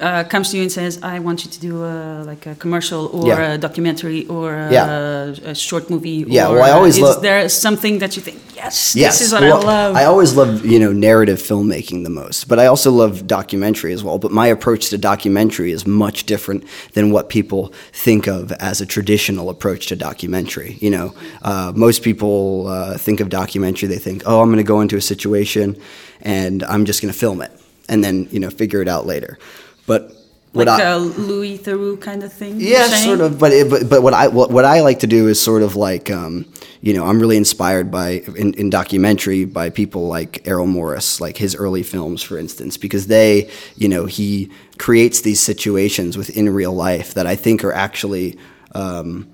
uh, 0.00 0.24
comes 0.24 0.50
to 0.50 0.56
you 0.56 0.62
and 0.62 0.72
says, 0.72 0.98
"I 1.02 1.18
want 1.18 1.44
you 1.44 1.50
to 1.50 1.60
do 1.60 1.84
a, 1.84 2.24
like 2.30 2.46
a 2.46 2.54
commercial 2.54 3.06
or 3.12 3.26
Yeah. 3.28 3.52
a 3.54 3.58
documentary 3.58 4.26
or 4.26 4.54
a, 4.54 4.72
Yeah. 4.72 5.50
a 5.52 5.54
short 5.54 5.90
movie." 5.90 6.24
Yeah, 6.26 6.48
or, 6.48 6.54
well, 6.56 6.64
I 6.64 6.70
always 6.70 6.98
love. 6.98 7.16
is 7.16 7.22
there 7.22 7.48
something 7.48 7.98
that 8.00 8.16
you 8.16 8.22
think, 8.22 8.38
"Yes, 8.56 8.94
Yes, 8.96 9.18
this 9.18 9.26
is 9.26 9.32
what 9.32 9.42
well, 9.42 9.60
I 9.62 9.72
love." 9.74 9.96
I 9.96 10.04
always 10.04 10.32
love 10.34 10.64
you 10.64 10.78
know 10.78 10.92
narrative 10.92 11.38
filmmaking 11.50 12.04
the 12.04 12.10
most, 12.22 12.48
but 12.48 12.58
I 12.58 12.66
also 12.66 12.90
love 12.90 13.26
documentary 13.26 13.92
as 13.92 14.02
well. 14.02 14.18
But 14.18 14.32
my 14.32 14.46
approach 14.56 14.88
to 14.90 14.98
documentary 14.98 15.70
is 15.72 15.86
much 15.86 16.24
different 16.24 16.64
than 16.94 17.10
what 17.14 17.28
people 17.28 17.72
think 17.92 18.26
of 18.26 18.52
as 18.52 18.80
a 18.80 18.86
traditional 18.86 19.48
approach 19.50 19.86
to 19.88 19.96
documentary. 19.96 20.76
You 20.80 20.90
know, 20.90 21.14
uh, 21.42 21.72
most 21.74 22.02
people 22.02 22.66
uh, 22.68 22.96
think 22.98 23.20
of 23.20 23.28
documentary, 23.28 23.88
they 23.88 23.98
think, 23.98 24.22
oh, 24.26 24.40
I'm 24.40 24.48
going 24.48 24.64
to 24.66 24.72
go 24.74 24.80
into 24.80 24.96
a 24.96 25.00
situation 25.00 25.76
and 26.22 26.62
I'm 26.64 26.84
just 26.84 27.00
going 27.02 27.12
to 27.12 27.18
film 27.18 27.40
it 27.42 27.52
and 27.88 28.04
then 28.04 28.28
you 28.30 28.40
know 28.40 28.50
figure 28.50 28.80
it 28.82 28.88
out 28.88 29.04
later. 29.06 29.38
But 29.86 30.14
what 30.52 30.66
like 30.66 30.80
I, 30.80 30.90
a 30.90 30.98
Louis 30.98 31.58
Theroux 31.58 32.00
kind 32.00 32.24
of 32.24 32.32
thing. 32.32 32.60
yeah, 32.60 32.88
sort 32.88 33.20
of. 33.20 33.38
But 33.38 33.52
it, 33.52 33.70
but 33.70 33.88
but 33.88 34.02
what 34.02 34.14
I 34.14 34.26
what, 34.28 34.50
what 34.50 34.64
I 34.64 34.80
like 34.80 34.98
to 35.00 35.06
do 35.06 35.28
is 35.28 35.40
sort 35.40 35.62
of 35.62 35.76
like 35.76 36.10
um, 36.10 36.44
you 36.80 36.92
know 36.92 37.06
I'm 37.06 37.20
really 37.20 37.36
inspired 37.36 37.90
by 37.90 38.22
in, 38.36 38.54
in 38.54 38.68
documentary 38.68 39.44
by 39.44 39.70
people 39.70 40.08
like 40.08 40.46
Errol 40.48 40.66
Morris, 40.66 41.20
like 41.20 41.36
his 41.36 41.54
early 41.54 41.84
films, 41.84 42.22
for 42.22 42.36
instance, 42.36 42.76
because 42.76 43.06
they 43.06 43.48
you 43.76 43.88
know 43.88 44.06
he 44.06 44.50
creates 44.78 45.20
these 45.20 45.38
situations 45.38 46.18
within 46.18 46.52
real 46.52 46.72
life 46.72 47.14
that 47.14 47.26
I 47.26 47.36
think 47.36 47.62
are 47.64 47.72
actually. 47.72 48.38
Um, 48.74 49.32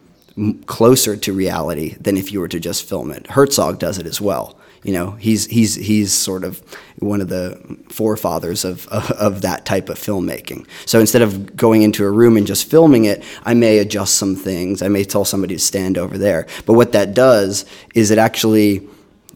closer 0.66 1.16
to 1.16 1.32
reality 1.32 1.94
than 1.98 2.18
if 2.18 2.30
you 2.30 2.40
were 2.40 2.48
to 2.48 2.60
just 2.60 2.86
film 2.86 3.10
it. 3.10 3.26
Herzog 3.26 3.78
does 3.78 3.96
it 3.96 4.04
as 4.04 4.20
well. 4.20 4.58
You 4.86 4.92
know, 4.92 5.10
he's 5.12 5.46
he's 5.46 5.74
he's 5.74 6.12
sort 6.12 6.44
of 6.44 6.62
one 7.00 7.20
of 7.20 7.28
the 7.28 7.58
forefathers 7.88 8.64
of, 8.64 8.86
of 8.88 9.10
of 9.10 9.42
that 9.42 9.66
type 9.66 9.88
of 9.88 9.98
filmmaking. 9.98 10.66
So 10.84 11.00
instead 11.00 11.22
of 11.22 11.56
going 11.56 11.82
into 11.82 12.04
a 12.04 12.10
room 12.10 12.36
and 12.36 12.46
just 12.46 12.70
filming 12.70 13.04
it, 13.04 13.24
I 13.44 13.54
may 13.54 13.78
adjust 13.78 14.14
some 14.14 14.36
things. 14.36 14.82
I 14.82 14.88
may 14.88 15.02
tell 15.02 15.24
somebody 15.24 15.56
to 15.56 15.60
stand 15.60 15.98
over 15.98 16.16
there. 16.16 16.46
But 16.66 16.74
what 16.74 16.92
that 16.92 17.14
does 17.14 17.64
is 17.94 18.12
it 18.12 18.18
actually, 18.18 18.86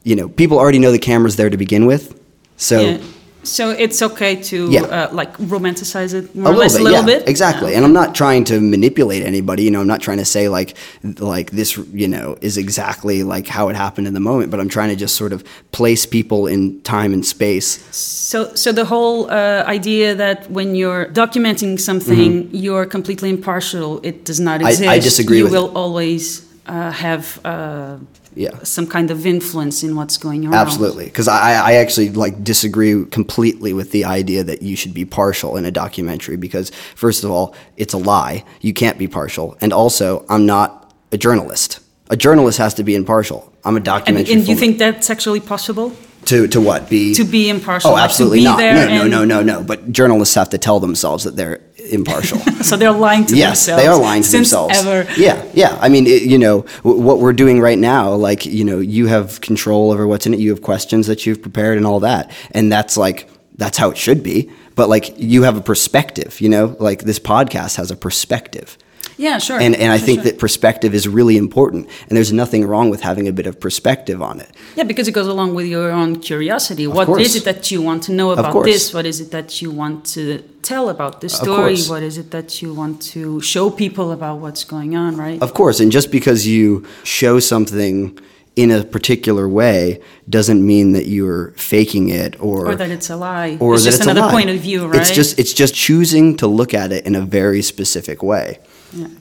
you 0.04 0.14
know, 0.14 0.28
people 0.28 0.56
already 0.58 0.78
know 0.78 0.92
the 0.92 0.98
camera's 1.00 1.34
there 1.34 1.50
to 1.50 1.56
begin 1.56 1.84
with. 1.86 2.18
So 2.56 2.80
Yeah. 2.80 3.02
So 3.42 3.70
it's 3.70 4.02
okay 4.02 4.36
to 4.50 4.68
Yeah. 4.70 4.82
uh, 4.82 5.08
like 5.12 5.36
romanticize 5.38 6.12
it 6.14 6.34
a 6.34 6.38
more 6.38 6.52
or 6.52 6.56
little 6.56 6.60
less 6.60 6.72
bit, 6.74 6.80
a 6.80 6.84
little 6.84 7.00
yeah, 7.08 7.18
bit. 7.18 7.28
exactly. 7.28 7.74
And 7.74 7.84
I'm 7.84 7.92
not 7.92 8.14
trying 8.14 8.44
to 8.44 8.60
manipulate 8.60 9.22
anybody. 9.24 9.62
You 9.64 9.70
know, 9.70 9.80
I'm 9.80 9.86
not 9.86 10.00
trying 10.02 10.18
to 10.18 10.24
say 10.24 10.48
like 10.48 10.74
like 11.18 11.50
this. 11.50 11.76
You 11.92 12.08
know, 12.08 12.36
is 12.40 12.56
exactly 12.58 13.22
like 13.22 13.46
how 13.46 13.68
it 13.70 13.76
happened 13.76 14.06
in 14.06 14.14
the 14.14 14.20
moment. 14.20 14.50
But 14.50 14.60
I'm 14.60 14.68
trying 14.68 14.90
to 14.90 14.96
just 14.96 15.16
sort 15.16 15.32
of 15.32 15.42
place 15.72 16.04
people 16.06 16.46
in 16.46 16.80
time 16.82 17.12
and 17.14 17.24
space. 17.24 17.78
So, 17.96 18.54
so 18.54 18.72
the 18.72 18.84
whole 18.84 19.30
uh, 19.30 19.64
idea 19.66 20.14
that 20.14 20.50
when 20.50 20.74
you're 20.74 21.06
documenting 21.06 21.80
something, 21.80 22.48
you're 22.52 22.86
completely 22.86 23.30
impartial, 23.30 24.00
it 24.02 24.24
does 24.24 24.38
not 24.38 24.60
Mm-hmm. 24.60 24.66
I- 24.66 24.70
exist. 24.70 24.90
I 24.90 24.98
disagree 24.98 25.38
You 25.38 25.44
with 25.44 25.52
will 25.52 25.70
always 25.76 26.42
uh, 26.70 26.90
have 26.92 27.24
uh, 27.44 27.96
Yeah. 28.36 28.50
some 28.62 28.86
kind 28.86 29.10
of 29.10 29.26
influence 29.26 29.82
in 29.86 29.96
what's 29.96 30.18
going 30.18 30.46
on. 30.46 30.54
Absolutely, 30.54 31.04
because 31.06 31.28
I, 31.28 31.52
I 31.70 31.72
actually 31.82 32.10
like 32.24 32.34
disagree 32.44 33.04
completely 33.10 33.72
with 33.72 33.90
the 33.90 34.04
idea 34.20 34.44
that 34.44 34.62
you 34.62 34.76
should 34.76 34.94
be 34.94 35.04
partial 35.04 35.56
in 35.58 35.64
a 35.64 35.70
documentary. 35.70 36.36
Because 36.36 36.70
first 36.94 37.24
of 37.24 37.30
all, 37.30 37.54
it's 37.76 37.94
a 37.94 37.98
lie. 37.98 38.44
You 38.60 38.72
can't 38.72 38.98
be 38.98 39.08
partial, 39.08 39.56
and 39.60 39.72
also, 39.72 40.24
I'm 40.28 40.46
not 40.46 40.70
a 41.12 41.18
journalist. 41.18 41.80
A 42.10 42.16
journalist 42.16 42.58
has 42.58 42.74
to 42.74 42.82
be 42.84 42.94
impartial. 42.94 43.40
I'm 43.64 43.76
a 43.76 43.80
documentary. 43.80 44.34
and 44.34 44.48
you 44.48 44.56
think 44.56 44.78
that's 44.78 45.10
actually 45.10 45.40
possible 45.40 45.92
to 46.26 46.46
to 46.48 46.60
what 46.60 46.88
be 46.90 47.14
to 47.14 47.24
be 47.24 47.48
impartial? 47.48 47.90
Oh, 47.90 47.96
absolutely 47.98 48.38
to 48.40 48.42
be 48.42 48.50
not. 48.50 48.58
No, 48.58 48.86
no, 48.86 49.00
and- 49.02 49.10
no, 49.10 49.24
no, 49.24 49.42
no. 49.42 49.62
But 49.62 49.78
journalists 49.92 50.34
have 50.34 50.48
to 50.50 50.58
tell 50.58 50.80
themselves 50.80 51.24
that 51.24 51.34
they're 51.36 51.58
impartial. 51.90 52.38
So 52.60 52.76
they're 52.76 52.92
lying 52.92 53.24
to 53.26 53.36
yes, 53.36 53.66
themselves. 53.66 53.82
they 53.82 53.88
are 53.88 53.98
lying 53.98 54.22
to 54.22 54.28
since 54.28 54.50
themselves. 54.50 54.78
Ever. 54.78 55.10
Yeah, 55.16 55.44
yeah. 55.54 55.78
I 55.80 55.88
mean, 55.88 56.06
it, 56.06 56.22
you 56.22 56.38
know, 56.38 56.62
w- 56.84 57.00
what 57.00 57.18
we're 57.18 57.32
doing 57.32 57.58
right 57.58 57.78
now, 57.78 58.12
like, 58.14 58.44
you 58.44 58.64
know, 58.64 58.78
you 58.78 59.06
have 59.06 59.40
control 59.40 59.90
over 59.90 60.06
what's 60.06 60.26
in 60.26 60.34
it. 60.34 60.40
You 60.40 60.50
have 60.50 60.60
questions 60.62 61.06
that 61.06 61.24
you've 61.24 61.40
prepared 61.40 61.78
and 61.78 61.86
all 61.86 62.00
that, 62.00 62.30
and 62.52 62.70
that's 62.70 62.96
like 62.98 63.28
that's 63.56 63.78
how 63.78 63.90
it 63.90 63.96
should 63.96 64.22
be. 64.22 64.50
But 64.74 64.88
like, 64.88 65.18
you 65.18 65.42
have 65.44 65.56
a 65.56 65.60
perspective. 65.62 66.40
You 66.40 66.50
know, 66.50 66.76
like 66.78 67.02
this 67.02 67.18
podcast 67.18 67.76
has 67.76 67.90
a 67.90 67.96
perspective. 67.96 68.76
Yeah, 69.20 69.36
sure. 69.36 69.60
And, 69.60 69.76
and 69.76 69.92
I 69.92 69.98
think 69.98 70.20
sure. 70.20 70.32
that 70.32 70.38
perspective 70.38 70.94
is 70.94 71.06
really 71.06 71.36
important, 71.36 71.88
and 72.08 72.16
there's 72.16 72.32
nothing 72.32 72.66
wrong 72.66 72.88
with 72.88 73.02
having 73.02 73.28
a 73.28 73.32
bit 73.32 73.46
of 73.46 73.60
perspective 73.60 74.22
on 74.22 74.40
it. 74.40 74.48
Yeah, 74.76 74.84
because 74.84 75.08
it 75.08 75.12
goes 75.12 75.26
along 75.26 75.54
with 75.54 75.66
your 75.66 75.90
own 75.90 76.20
curiosity. 76.20 76.86
What 76.86 77.02
is 77.02 77.06
course. 77.06 77.36
it 77.36 77.44
that 77.44 77.70
you 77.70 77.82
want 77.82 78.04
to 78.04 78.12
know 78.12 78.30
about 78.30 78.64
this? 78.64 78.94
What 78.94 79.04
is 79.04 79.20
it 79.20 79.30
that 79.32 79.60
you 79.60 79.70
want 79.70 80.06
to 80.16 80.38
tell 80.62 80.88
about 80.88 81.20
the 81.20 81.28
story? 81.28 81.76
What 81.82 82.02
is 82.02 82.16
it 82.16 82.30
that 82.30 82.62
you 82.62 82.72
want 82.72 83.02
to 83.14 83.42
show 83.42 83.68
people 83.68 84.10
about 84.10 84.38
what's 84.38 84.64
going 84.64 84.96
on, 84.96 85.18
right? 85.18 85.40
Of 85.42 85.52
course, 85.52 85.80
and 85.80 85.92
just 85.92 86.10
because 86.10 86.46
you 86.46 86.86
show 87.04 87.40
something 87.40 88.18
in 88.56 88.70
a 88.70 88.84
particular 88.84 89.48
way 89.48 90.00
doesn't 90.28 90.66
mean 90.66 90.92
that 90.92 91.06
you're 91.06 91.52
faking 91.52 92.08
it 92.08 92.40
or 92.40 92.68
or 92.68 92.74
that 92.74 92.90
it's 92.90 93.10
a 93.10 93.16
lie. 93.16 93.58
or 93.60 93.74
it's 93.74 93.84
that 93.84 93.90
just 93.90 94.00
it's 94.00 94.10
another 94.10 94.30
point 94.30 94.48
of 94.48 94.58
view, 94.58 94.86
right? 94.86 95.00
It's 95.00 95.14
just 95.14 95.38
it's 95.38 95.52
just 95.52 95.74
choosing 95.74 96.36
to 96.38 96.46
look 96.46 96.72
at 96.72 96.90
it 96.90 97.06
in 97.06 97.14
a 97.14 97.20
very 97.20 97.60
specific 97.60 98.22
way. 98.22 98.58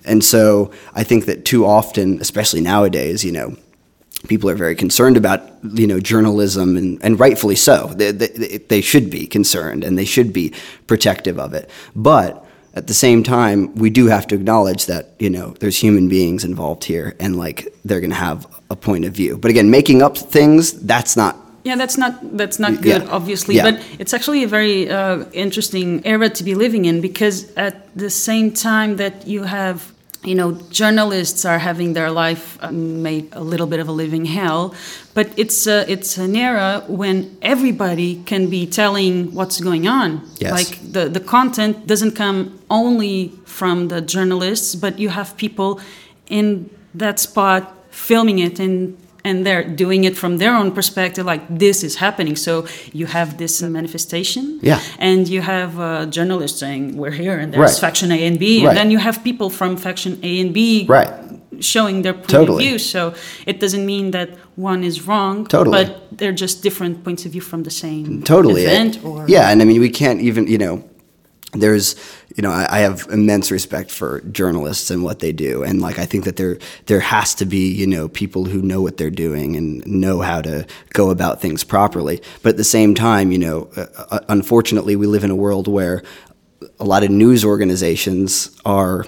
And 0.05 0.23
so 0.23 0.71
I 0.93 1.03
think 1.03 1.25
that 1.25 1.45
too 1.45 1.65
often, 1.65 2.19
especially 2.21 2.61
nowadays, 2.61 3.23
you 3.23 3.31
know, 3.31 3.55
people 4.27 4.49
are 4.49 4.55
very 4.55 4.75
concerned 4.75 5.17
about 5.17 5.41
you 5.63 5.87
know 5.87 5.99
journalism 5.99 6.75
and, 6.77 7.03
and 7.03 7.19
rightfully 7.19 7.55
so. 7.55 7.87
They, 7.95 8.11
they, 8.11 8.57
they 8.57 8.81
should 8.81 9.09
be 9.09 9.27
concerned 9.27 9.83
and 9.83 9.97
they 9.97 10.05
should 10.05 10.33
be 10.33 10.53
protective 10.87 11.39
of 11.39 11.53
it. 11.53 11.69
But 11.95 12.45
at 12.73 12.87
the 12.87 12.93
same 12.93 13.23
time, 13.23 13.73
we 13.75 13.89
do 13.89 14.07
have 14.07 14.27
to 14.27 14.35
acknowledge 14.35 14.85
that 14.87 15.13
you 15.19 15.29
know 15.29 15.55
there's 15.59 15.77
human 15.77 16.09
beings 16.09 16.43
involved 16.43 16.83
here, 16.83 17.15
and 17.19 17.35
like 17.35 17.73
they're 17.85 18.01
going 18.01 18.11
to 18.11 18.15
have 18.15 18.47
a 18.69 18.75
point 18.75 19.05
of 19.05 19.13
view. 19.13 19.37
But 19.37 19.51
again, 19.51 19.71
making 19.71 20.01
up 20.01 20.17
things 20.17 20.73
that's 20.73 21.15
not 21.15 21.37
yeah, 21.63 21.75
that's 21.77 21.97
not 21.97 22.13
that's 22.37 22.59
not 22.59 22.81
good, 22.81 23.03
Yeah. 23.03 23.09
obviously. 23.17 23.55
Yeah. 23.55 23.71
But 23.71 23.81
it's 23.99 24.13
actually 24.13 24.43
a 24.43 24.47
very 24.47 24.89
uh, 24.89 25.25
interesting 25.33 26.01
era 26.05 26.29
to 26.29 26.43
be 26.43 26.55
living 26.55 26.85
in 26.85 27.01
because 27.01 27.51
at 27.55 27.75
the 27.95 28.09
same 28.09 28.51
time 28.51 28.95
that 28.97 29.13
you 29.27 29.43
have 29.43 29.91
you 30.23 30.35
know 30.35 30.51
journalists 30.69 31.45
are 31.45 31.59
having 31.59 31.93
their 31.93 32.11
life 32.11 32.57
uh, 32.61 32.71
made 32.71 33.25
a 33.31 33.39
little 33.41 33.67
bit 33.67 33.79
of 33.79 33.87
a 33.87 33.91
living 34.03 34.25
hell 34.25 34.73
but 35.13 35.27
it's 35.37 35.65
a, 35.65 35.89
it's 35.89 36.17
an 36.17 36.35
era 36.35 36.83
when 36.89 37.37
everybody 37.41 38.21
can 38.25 38.49
be 38.49 38.65
telling 38.67 39.33
what's 39.33 39.61
going 39.61 39.87
on 39.87 40.19
Yes. 40.41 40.51
like 40.51 40.91
the 40.91 41.07
the 41.07 41.21
content 41.21 41.87
doesn't 41.87 42.15
come 42.17 42.37
only 42.69 43.31
from 43.45 43.87
the 43.87 44.01
journalists 44.01 44.75
but 44.75 44.99
you 44.99 45.07
have 45.09 45.37
people 45.37 45.79
in 46.27 46.69
that 46.93 47.17
spot 47.19 47.61
filming 47.91 48.39
it 48.39 48.59
and 48.59 48.97
and 49.25 49.45
they're 49.45 49.63
doing 49.63 50.03
it 50.05 50.15
from 50.17 50.37
their 50.37 50.55
own 50.55 50.71
perspective 50.71 51.25
like 51.25 51.41
this 51.49 51.83
is 51.83 51.95
happening 51.97 52.35
so 52.35 52.65
you 52.93 53.05
have 53.05 53.37
this 53.37 53.61
manifestation 53.61 54.59
Yeah. 54.61 54.79
and 54.99 55.27
you 55.27 55.41
have 55.41 55.79
uh, 55.79 56.05
journalists 56.05 56.59
saying 56.59 56.95
we're 56.97 57.11
here 57.23 57.37
and 57.37 57.53
there's 57.53 57.71
Right. 57.73 57.79
faction 57.85 58.11
a 58.11 58.19
and 58.27 58.37
b 58.39 58.45
Right. 58.45 58.69
and 58.69 58.77
then 58.77 58.91
you 58.91 58.99
have 58.99 59.23
people 59.23 59.49
from 59.49 59.77
faction 59.77 60.19
a 60.23 60.39
and 60.41 60.53
b 60.53 60.85
Right. 60.87 61.11
showing 61.59 62.01
their 62.03 62.13
point 62.13 62.29
Totally. 62.29 62.63
of 62.63 62.69
view 62.69 62.79
so 62.79 63.13
it 63.45 63.59
doesn't 63.59 63.85
mean 63.85 64.11
that 64.11 64.29
one 64.55 64.83
is 64.83 65.05
wrong 65.07 65.45
Totally. 65.45 65.75
but 65.85 65.87
they're 66.17 66.31
just 66.45 66.63
different 66.63 67.03
points 67.03 67.25
of 67.25 67.31
view 67.31 67.41
from 67.41 67.63
the 67.63 67.71
same 67.71 68.21
totally 68.23 68.63
event 68.63 68.99
or 69.03 69.25
yeah 69.27 69.49
and 69.51 69.61
i 69.61 69.65
mean 69.65 69.79
we 69.81 69.89
can't 69.89 70.21
even 70.21 70.47
you 70.47 70.57
know 70.57 70.83
there's 71.53 71.95
you 72.35 72.43
know 72.43 72.51
I, 72.51 72.77
I 72.77 72.79
have 72.79 73.07
immense 73.09 73.49
respect 73.49 73.89
for 73.91 74.21
journalists 74.21 74.91
and 74.91 75.03
what 75.03 75.19
they 75.19 75.31
do 75.31 75.63
and 75.63 75.81
like 75.81 75.97
i 75.97 76.05
think 76.05 76.25
that 76.25 76.37
there 76.37 76.59
there 76.85 76.99
has 76.99 77.33
to 77.35 77.45
be 77.45 77.71
you 77.71 77.87
know 77.87 78.07
people 78.07 78.45
who 78.45 78.61
know 78.61 78.81
what 78.81 78.97
they're 78.97 79.09
doing 79.09 79.55
and 79.55 79.85
know 79.87 80.21
how 80.21 80.41
to 80.41 80.67
go 80.93 81.09
about 81.09 81.41
things 81.41 81.63
properly 81.63 82.21
but 82.43 82.49
at 82.51 82.57
the 82.57 82.63
same 82.63 82.93
time 82.93 83.31
you 83.31 83.39
know 83.39 83.69
uh, 83.75 83.85
uh, 84.11 84.19
unfortunately 84.29 84.95
we 84.95 85.07
live 85.07 85.23
in 85.23 85.31
a 85.31 85.35
world 85.35 85.67
where 85.67 86.03
a 86.79 86.85
lot 86.85 87.03
of 87.03 87.09
news 87.09 87.43
organizations 87.43 88.55
are 88.63 89.05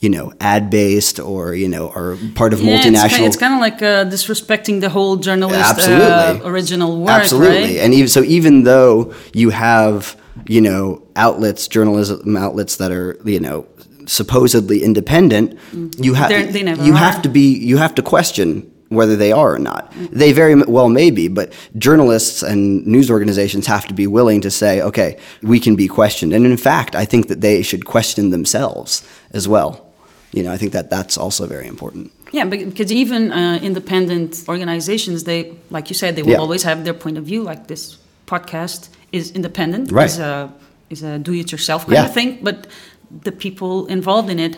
you 0.00 0.08
know 0.08 0.32
ad 0.40 0.70
based 0.70 1.20
or 1.20 1.54
you 1.54 1.68
know 1.68 1.90
are 1.90 2.16
part 2.34 2.52
of 2.52 2.60
Yeah, 2.60 2.78
multinational 2.78 3.26
It's, 3.26 3.36
kind 3.36 3.54
of 3.54 3.60
like 3.60 3.82
uh, 3.82 4.04
disrespecting 4.06 4.80
the 4.80 4.88
whole 4.88 5.16
journalist 5.16 5.60
uh, 5.60 5.74
Absolutely. 5.76 6.50
original 6.50 6.98
work, 7.00 7.10
Absolutely. 7.10 7.58
right? 7.58 7.76
And 7.76 7.94
even 7.94 8.08
so, 8.08 8.22
even 8.22 8.64
though 8.64 9.14
you 9.34 9.50
have, 9.50 10.16
you 10.46 10.60
know, 10.60 11.02
outlets, 11.16 11.68
journalism 11.68 12.36
outlets 12.36 12.76
that 12.76 12.90
are, 12.92 13.18
you 13.24 13.40
know, 13.40 13.66
supposedly 14.06 14.82
independent, 14.82 15.56
you 15.98 16.14
have 16.14 16.28
They're- 16.30 16.46
they 16.52 16.62
never 16.62 16.84
you 16.84 16.92
are. 16.94 16.96
have 16.96 17.22
to 17.22 17.28
be 17.28 17.56
you 17.56 17.76
have 17.78 17.94
to 17.94 18.02
question 18.02 18.66
whether 18.88 19.14
they 19.14 19.30
are 19.30 19.54
or 19.54 19.58
not. 19.60 19.92
They 20.10 20.32
very 20.32 20.56
well 20.56 20.88
may 20.88 21.12
be, 21.12 21.28
but 21.28 21.52
journalists 21.78 22.42
and 22.42 22.84
news 22.84 23.08
organizations 23.08 23.66
have 23.68 23.86
to 23.86 23.94
be 23.94 24.08
willing 24.08 24.40
to 24.40 24.50
say, 24.50 24.82
okay, 24.82 25.16
we 25.42 25.60
can 25.60 25.76
be 25.76 25.86
questioned. 25.86 26.32
And 26.32 26.44
in 26.44 26.56
fact, 26.56 26.96
I 26.96 27.04
think 27.04 27.28
that 27.28 27.40
they 27.40 27.62
should 27.62 27.84
question 27.84 28.30
themselves 28.30 29.02
as 29.32 29.46
well. 29.46 29.86
You 30.32 30.42
know, 30.42 30.50
I 30.52 30.56
think 30.56 30.72
that 30.72 30.90
that's 30.90 31.16
also 31.16 31.46
very 31.46 31.68
important. 31.68 32.10
Yeah, 32.32 32.44
because 32.46 32.90
even 32.92 33.30
uh, 33.32 33.60
independent 33.62 34.42
organizations, 34.48 35.22
they, 35.22 35.52
like 35.70 35.88
you 35.88 35.94
said, 35.94 36.16
they 36.16 36.22
will 36.24 36.32
Yeah. 36.32 36.38
always 36.46 36.64
have 36.64 36.82
their 36.84 36.94
point 36.94 37.16
of 37.16 37.24
view. 37.24 37.42
Like 37.44 37.68
this 37.68 37.96
podcast 38.26 38.88
is 39.12 39.30
independent, 39.32 39.90
Right. 39.92 40.10
is 40.10 40.18
a 40.18 40.50
is 40.90 41.02
a 41.04 41.18
do-it-yourself 41.18 41.82
kind 41.86 41.94
Yeah. 41.94 42.06
of 42.06 42.12
thing. 42.14 42.38
But 42.42 42.66
the 43.24 43.30
people 43.32 43.86
involved 43.86 44.28
in 44.30 44.38
it, 44.40 44.56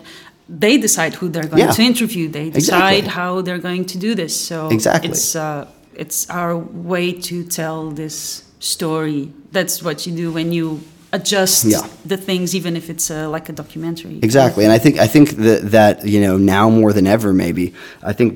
they 0.49 0.77
decide 0.77 1.13
who 1.15 1.29
they're 1.29 1.47
going 1.47 1.63
Yeah. 1.67 1.71
to 1.75 1.81
interview. 1.83 2.27
They 2.29 2.49
decide 2.49 3.03
Exactly. 3.03 3.09
how 3.21 3.41
they're 3.41 3.61
going 3.69 3.85
to 3.85 3.97
do 3.97 4.15
this. 4.15 4.33
So 4.47 4.67
Exactly. 4.69 5.09
it's 5.11 5.35
uh, 5.35 5.65
it's 5.95 6.27
our 6.29 6.57
way 6.93 7.11
to 7.29 7.43
tell 7.43 7.91
this 7.91 8.43
story. 8.59 9.29
That's 9.51 9.83
what 9.83 10.07
you 10.07 10.13
do 10.15 10.31
when 10.31 10.51
you 10.51 10.79
adjust 11.11 11.65
Yeah. 11.65 11.81
the 12.05 12.17
things, 12.17 12.55
even 12.55 12.75
if 12.75 12.89
it's 12.89 13.11
uh, 13.11 13.29
like 13.29 13.47
a 13.49 13.53
documentary. 13.53 14.17
Exactly, 14.23 14.63
and 14.65 14.73
I 14.73 14.79
think 14.79 14.97
I 14.97 15.07
think 15.07 15.29
that 15.37 15.71
that 15.71 15.95
you 16.07 16.19
know 16.19 16.37
now 16.37 16.69
more 16.69 16.93
than 16.93 17.05
ever, 17.05 17.31
maybe 17.33 17.73
I 18.01 18.13
think 18.13 18.33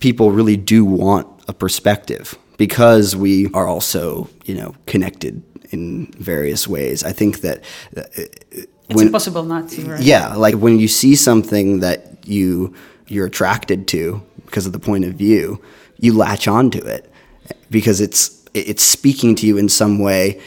people 0.00 0.26
really 0.30 0.56
do 0.56 0.84
want 0.84 1.26
a 1.48 1.52
perspective 1.52 2.36
because 2.66 3.16
we 3.16 3.50
are 3.54 3.66
also 3.66 4.28
you 4.44 4.54
know 4.54 4.72
connected 4.86 5.42
in 5.72 6.06
various 6.32 6.68
ways. 6.68 7.02
I 7.02 7.12
think 7.12 7.40
that 7.40 7.56
uh, 7.96 8.02
It's 8.88 9.02
impossible 9.02 9.42
not 9.54 9.68
to, 9.70 9.82
right? 9.92 10.00
yeah, 10.00 10.36
like 10.36 10.54
when 10.64 10.78
you 10.78 10.86
see 10.86 11.14
something 11.16 11.80
that 11.80 11.98
you 12.24 12.46
you're 13.08 13.26
attracted 13.26 13.88
to 13.94 14.22
because 14.46 14.64
of 14.68 14.72
the 14.72 14.78
point 14.78 15.04
of 15.04 15.14
view, 15.14 15.60
you 16.04 16.10
latch 16.24 16.46
onto 16.46 16.78
it 16.96 17.02
because 17.76 17.98
it's 18.06 18.22
it's 18.54 18.84
speaking 18.96 19.34
to 19.38 19.44
you 19.48 19.58
in 19.58 19.68
some 19.68 19.98
way 19.98 20.40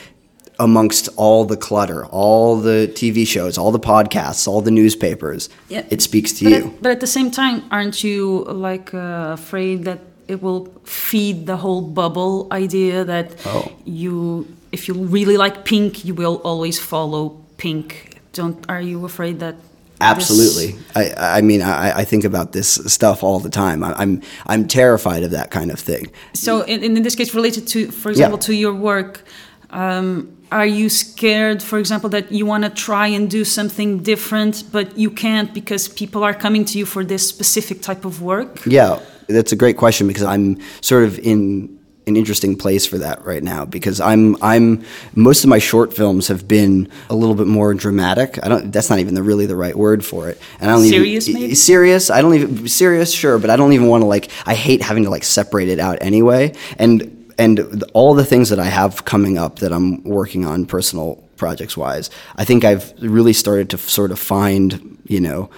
amongst 0.58 1.10
all 1.18 1.44
the 1.44 1.58
clutter, 1.58 2.06
all 2.06 2.56
the 2.70 2.80
TV 3.00 3.28
shows, 3.28 3.58
all 3.58 3.74
the 3.80 3.86
podcasts, 3.94 4.48
all 4.48 4.62
the 4.62 4.72
newspapers. 4.72 5.50
Yeah. 5.68 5.84
It 5.90 6.02
speaks 6.02 6.32
to 6.38 6.46
but 6.46 6.50
you. 6.54 6.62
At, 6.68 6.82
but 6.84 6.92
at 6.92 7.00
the 7.02 7.12
same 7.18 7.30
time, 7.30 7.58
aren't 7.72 8.06
you 8.06 8.46
like 8.68 8.94
uh, 8.94 9.36
afraid 9.40 9.84
that 9.84 10.00
it 10.28 10.42
will 10.42 10.66
feed 10.84 11.46
the 11.46 11.58
whole 11.58 11.82
bubble 11.82 12.48
idea 12.52 13.04
that 13.06 13.28
Oh. 13.46 13.72
you 13.86 14.46
if 14.72 14.88
you 14.88 14.94
really 14.94 15.38
like 15.38 15.64
pink 15.66 16.04
you 16.06 16.14
will 16.16 16.42
always 16.44 16.80
follow 16.80 17.38
pink 17.58 18.20
don't 18.34 18.58
are 18.70 18.82
you 18.82 19.06
afraid 19.06 19.40
that 19.40 19.56
this- 19.56 20.02
Absolutely. 20.02 20.76
I, 20.94 21.38
I 21.40 21.42
mean, 21.42 21.62
I, 21.62 22.02
I 22.02 22.04
think 22.06 22.26
about 22.26 22.52
this 22.52 22.70
stuff 22.86 23.24
all 23.24 23.40
the 23.40 23.50
time. 23.50 23.82
I, 23.82 23.94
I'm, 24.02 24.22
I'm 24.46 24.68
terrified 24.68 25.24
of 25.24 25.32
that 25.32 25.52
kind 25.52 25.72
of 25.72 25.80
thing. 25.80 26.12
so 26.34 26.62
in, 26.64 26.84
in 26.84 27.02
this 27.04 27.16
case 27.16 27.34
related 27.34 27.66
to 27.74 27.92
for 27.92 28.10
example 28.12 28.38
to 28.40 28.54
your 28.54 28.74
work 28.74 29.24
um, 29.72 30.28
are 30.52 30.66
you 30.68 30.90
scared 30.90 31.64
for 31.64 31.80
example 31.80 32.10
that 32.10 32.26
you 32.32 32.46
want 32.46 32.64
to 32.66 32.70
try 32.70 33.08
and 33.08 33.30
do 33.32 33.44
something 33.46 34.04
different 34.04 34.64
but 34.72 34.86
you 34.98 35.10
can't 35.10 35.54
because 35.54 35.88
people 35.88 36.24
are 36.24 36.34
coming 36.34 36.66
to 36.66 36.78
you 36.78 36.86
for 36.86 37.04
this 37.06 37.28
specific 37.28 37.82
type 37.82 38.04
of 38.06 38.22
work 38.22 38.50
Yeah, 38.66 39.00
that's 39.28 39.52
a 39.52 39.56
great 39.56 39.78
question 39.78 40.08
because 40.08 40.24
I'm 40.24 40.60
sort 40.82 41.04
of 41.04 41.20
in 41.20 41.80
an 42.08 42.16
interesting 42.16 42.56
place 42.56 42.86
for 42.86 43.00
that 43.00 43.26
right 43.26 43.42
now 43.42 43.66
because 43.66 44.00
I'm 44.00 44.42
I'm 44.42 44.84
most 45.16 45.44
of 45.44 45.50
my 45.50 45.60
short 45.60 45.94
films 45.94 46.28
have 46.28 46.48
been 46.48 46.90
a 47.10 47.16
little 47.16 47.36
bit 47.36 47.48
more 47.48 47.74
dramatic. 47.74 48.40
I 48.44 48.48
don't 48.48 48.72
that's 48.72 48.90
not 48.90 49.00
even 49.00 49.16
the, 49.16 49.24
really 49.24 49.46
the 49.46 49.56
right 49.56 49.76
word 49.76 50.06
for 50.06 50.30
it. 50.30 50.40
And 50.60 50.70
I 50.70 50.76
don't 50.76 50.86
Serious, 50.86 51.28
even 51.28 51.42
maybe? 51.42 51.56
serious. 51.56 52.10
I 52.10 52.22
don't 52.22 52.36
even 52.36 52.68
serious 52.68 53.12
sure, 53.12 53.40
but 53.40 53.50
I 53.50 53.56
don't 53.56 53.74
even 53.74 53.88
want 53.88 54.02
to 54.02 54.08
like 54.08 54.30
I 54.46 54.56
hate 54.56 54.82
having 54.82 55.04
to 55.04 55.10
like 55.10 55.24
separate 55.24 55.68
it 55.68 55.80
out 55.80 55.98
anyway. 56.02 56.54
And 56.78 57.34
and 57.38 57.84
all 57.94 58.14
the 58.14 58.26
things 58.26 58.50
that 58.50 58.60
I 58.60 58.66
have 58.66 59.06
coming 59.06 59.38
up 59.38 59.60
that 59.60 59.74
I'm 59.74 60.04
working 60.04 60.46
on 60.46 60.66
personal 60.66 61.22
projects 61.36 61.76
wise, 61.76 62.10
I 62.38 62.46
think 62.46 62.64
I've 62.64 62.94
really 63.02 63.34
started 63.34 63.70
to 63.72 63.78
sort 63.78 64.12
of 64.12 64.20
find, 64.20 64.98
you 65.06 65.20
know, 65.20 65.50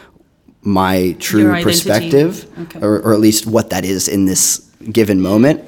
my 0.68 1.16
true 1.20 1.64
perspective 1.64 2.46
Okay. 2.64 2.80
or, 2.82 3.00
or 3.02 3.14
at 3.14 3.20
least 3.20 3.46
what 3.48 3.70
that 3.70 3.86
is 3.86 4.08
in 4.08 4.26
this 4.26 4.60
given 4.92 5.22
moment. 5.22 5.64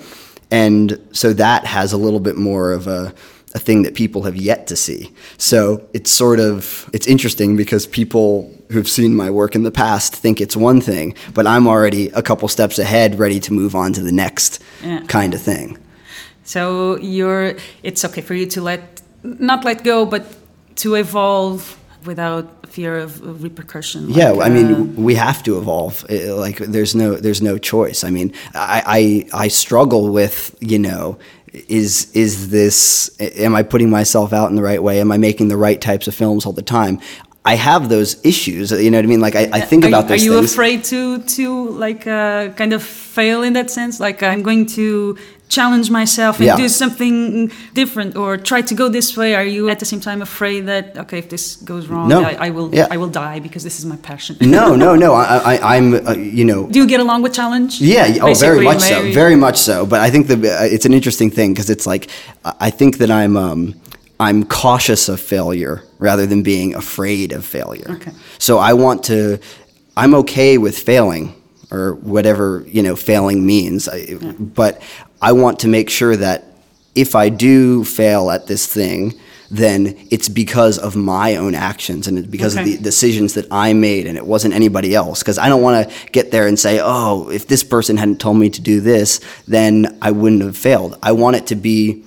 And 0.52 0.98
so 1.12 1.34
that 1.34 1.66
has 1.66 1.94
a 1.94 1.98
little 1.98 2.20
bit 2.20 2.36
more 2.36 2.72
of 2.74 2.88
a, 2.88 3.14
a 3.56 3.60
thing 3.60 3.84
that 3.84 3.94
people 3.96 4.24
have 4.24 4.36
yet 4.36 4.68
to 4.68 4.76
see. 4.76 5.12
So 5.38 5.88
it's 5.94 6.12
sort 6.12 6.40
of 6.40 6.90
it's 6.94 7.08
interesting 7.08 7.56
because 7.58 7.88
people 7.88 8.52
who've 8.72 8.88
seen 8.90 9.16
my 9.16 9.30
work 9.32 9.56
in 9.56 9.64
the 9.64 9.72
past 9.72 10.16
think 10.16 10.40
it's 10.42 10.56
one 10.56 10.82
thing, 10.82 11.16
but 11.34 11.46
I'm 11.48 11.68
already 11.68 12.10
a 12.10 12.22
couple 12.22 12.48
steps 12.48 12.78
ahead, 12.80 13.18
ready 13.20 13.40
to 13.40 13.54
move 13.54 13.74
on 13.76 13.94
to 13.94 14.02
the 14.02 14.12
next 14.12 14.62
Yeah. 14.84 15.02
kind 15.08 15.34
of 15.34 15.42
thing. 15.42 15.78
So 16.44 16.98
you're 16.98 17.56
it's 17.84 18.04
okay 18.06 18.22
for 18.22 18.34
you 18.36 18.46
to 18.48 18.62
let 18.62 18.82
not 19.24 19.64
let 19.66 19.84
go, 19.84 20.06
but 20.06 20.24
to 20.76 20.96
evolve 20.96 21.78
without 22.06 22.59
fear 22.72 22.98
of, 22.98 23.44
repercussion. 23.44 24.10
Yeah, 24.10 24.30
like, 24.30 24.52
I 24.52 24.54
mean, 24.54 24.74
uh, 24.74 25.02
we 25.02 25.16
have 25.16 25.44
to 25.44 25.58
evolve. 25.58 26.06
Uh, 26.10 26.36
Like, 26.36 26.58
there's 26.58 26.94
no, 26.96 27.16
there's 27.16 27.42
no 27.42 27.58
choice. 27.58 28.04
I 28.04 28.10
mean, 28.10 28.34
I, 28.54 29.28
I, 29.34 29.44
I 29.46 29.48
struggle 29.50 30.10
with, 30.12 30.56
you 30.60 30.80
know, 30.80 31.18
is, 31.68 32.12
is 32.14 32.50
this? 32.50 33.10
Am 33.20 33.56
I 33.56 33.64
putting 33.64 33.90
myself 33.90 34.34
out 34.34 34.50
in 34.50 34.56
the 34.56 34.62
right 34.62 34.84
way? 34.84 35.02
Am 35.02 35.12
I 35.12 35.18
making 35.18 35.48
the 35.48 35.58
right 35.58 35.82
types 35.82 36.08
of 36.08 36.14
films 36.16 36.46
all 36.46 36.54
the 36.54 36.62
time? 36.62 37.00
I 37.54 37.56
have 37.70 37.82
those 37.96 38.12
issues. 38.32 38.66
You 38.72 38.92
know 38.92 38.98
what 39.00 39.06
I 39.10 39.14
mean? 39.14 39.24
Like, 39.28 39.36
I, 39.42 39.46
I 39.60 39.62
think 39.70 39.84
are, 39.84 39.90
about 39.92 40.08
those 40.08 40.22
Are 40.22 40.26
you 40.30 40.36
things. 40.40 40.52
afraid 40.54 40.80
to 40.92 41.00
to 41.38 41.46
like 41.86 42.02
uh, 42.08 42.50
kind 42.62 42.74
of 42.78 42.82
fail 43.18 43.40
in 43.48 43.54
that 43.54 43.70
sense? 43.78 43.94
Like 44.08 44.20
I'm 44.32 44.44
going 44.50 44.66
to 44.78 45.18
challenge 45.58 45.88
myself 46.02 46.34
and 46.40 46.46
Yeah. 46.46 46.58
do 46.64 46.68
something 46.84 47.16
different 47.82 48.12
or 48.22 48.30
try 48.52 48.62
to 48.72 48.76
go 48.82 48.86
this 48.98 49.08
way. 49.20 49.30
Are 49.40 49.50
you 49.56 49.64
at 49.74 49.78
the 49.80 49.86
same 49.92 50.02
time 50.10 50.20
afraid 50.22 50.62
that 50.72 50.84
okay, 51.04 51.18
if 51.24 51.28
this 51.34 51.46
goes 51.72 51.84
wrong, 51.92 52.08
No. 52.08 52.20
I, 52.32 52.34
I 52.48 52.50
will 52.56 52.70
Yeah. 52.80 52.94
I 52.96 52.98
will 53.02 53.12
die 53.26 53.40
because 53.48 53.64
this 53.68 53.78
is 53.80 53.86
my 53.94 53.98
passion? 54.12 54.34
no, 54.60 54.66
no, 54.86 54.90
no. 55.06 55.10
I, 55.24 55.24
I, 55.54 55.76
I'm, 55.78 55.88
uh, 55.94 56.14
you 56.40 56.46
know, 56.50 56.62
Do 56.74 56.78
you 56.82 56.88
get 56.94 57.00
along 57.06 57.20
with 57.26 57.34
challenge? 57.42 57.72
Yeah, 57.82 58.06
oh, 58.26 58.34
very 58.48 58.60
Basically, 58.60 58.66
much 58.72 58.82
so, 58.94 58.98
very 59.22 59.36
much 59.46 59.58
so. 59.70 59.76
But 59.92 60.00
I 60.08 60.10
think 60.14 60.24
that 60.30 60.40
uh, 60.46 60.76
it's 60.76 60.86
an 60.90 60.94
interesting 61.00 61.30
thing 61.38 61.50
because 61.54 61.70
it's 61.76 61.88
like 61.94 62.04
I 62.46 62.68
I 62.68 62.72
think 62.80 62.92
that 63.02 63.10
I'm 63.22 63.34
um, 63.48 63.62
I'm 64.20 64.44
cautious 64.46 65.08
of 65.10 65.20
failure 65.20 65.84
rather 65.98 66.26
than 66.26 66.44
being 66.44 66.76
afraid 66.76 67.32
of 67.32 67.46
failure. 67.46 67.92
Okay. 67.92 68.12
So 68.38 68.58
I 68.58 68.74
want 68.74 69.04
to. 69.06 69.40
I'm 69.96 70.14
okay 70.16 70.58
with 70.58 70.78
failing 70.78 71.36
or 71.72 71.94
whatever 71.96 72.64
you 72.68 72.82
know 72.84 72.96
failing 72.96 73.46
means. 73.46 73.88
I, 73.88 74.16
But 74.40 74.82
I 75.22 75.32
want 75.34 75.60
to 75.60 75.68
make 75.68 75.90
sure 75.90 76.16
that 76.16 76.44
if 76.96 77.16
I 77.16 77.30
do 77.30 77.84
fail 77.84 78.30
at 78.32 78.48
this 78.48 78.66
thing. 78.68 79.14
Then 79.52 79.98
it's 80.12 80.30
because 80.30 80.78
of 80.78 80.96
my 80.96 81.36
own 81.36 81.56
actions 81.56 82.08
and 82.08 82.20
it's 82.20 82.28
because 82.28 82.56
Okay. 82.56 82.62
of 82.62 82.78
the 82.78 82.84
decisions 82.84 83.34
that 83.34 83.48
I 83.50 83.74
made 83.74 84.06
and 84.06 84.16
it 84.16 84.28
wasn't 84.28 84.54
anybody 84.54 84.94
else. 84.94 85.24
Because 85.24 85.40
I 85.40 85.50
don't 85.50 85.64
want 85.64 85.90
to 85.90 86.10
get 86.12 86.30
there 86.30 86.46
and 86.46 86.60
say, 86.60 86.80
oh, 86.80 87.30
if 87.32 87.48
this 87.48 87.64
person 87.64 87.98
hadn't 87.98 88.20
told 88.20 88.38
me 88.38 88.52
to 88.52 88.62
do 88.62 88.80
this, 88.80 89.20
then 89.48 89.98
I 90.04 90.12
wouldn't 90.12 90.44
have 90.44 90.56
failed. 90.56 91.00
I 91.02 91.14
want 91.14 91.36
it 91.36 91.48
to 91.48 91.56
be 91.56 92.04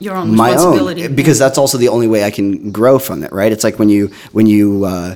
Your 0.00 0.16
own 0.16 0.34
my 0.34 0.52
responsibility. 0.52 1.04
own 1.04 1.14
because 1.14 1.38
that's 1.38 1.58
also 1.58 1.76
the 1.78 1.88
only 1.88 2.08
way 2.08 2.24
I 2.24 2.30
can 2.30 2.72
grow 2.72 2.98
from 2.98 3.22
it, 3.22 3.32
right? 3.32 3.52
It's 3.52 3.64
like 3.64 3.78
when 3.78 3.88
you 3.90 4.10
when 4.32 4.46
you 4.46 4.84
uh, 4.86 5.14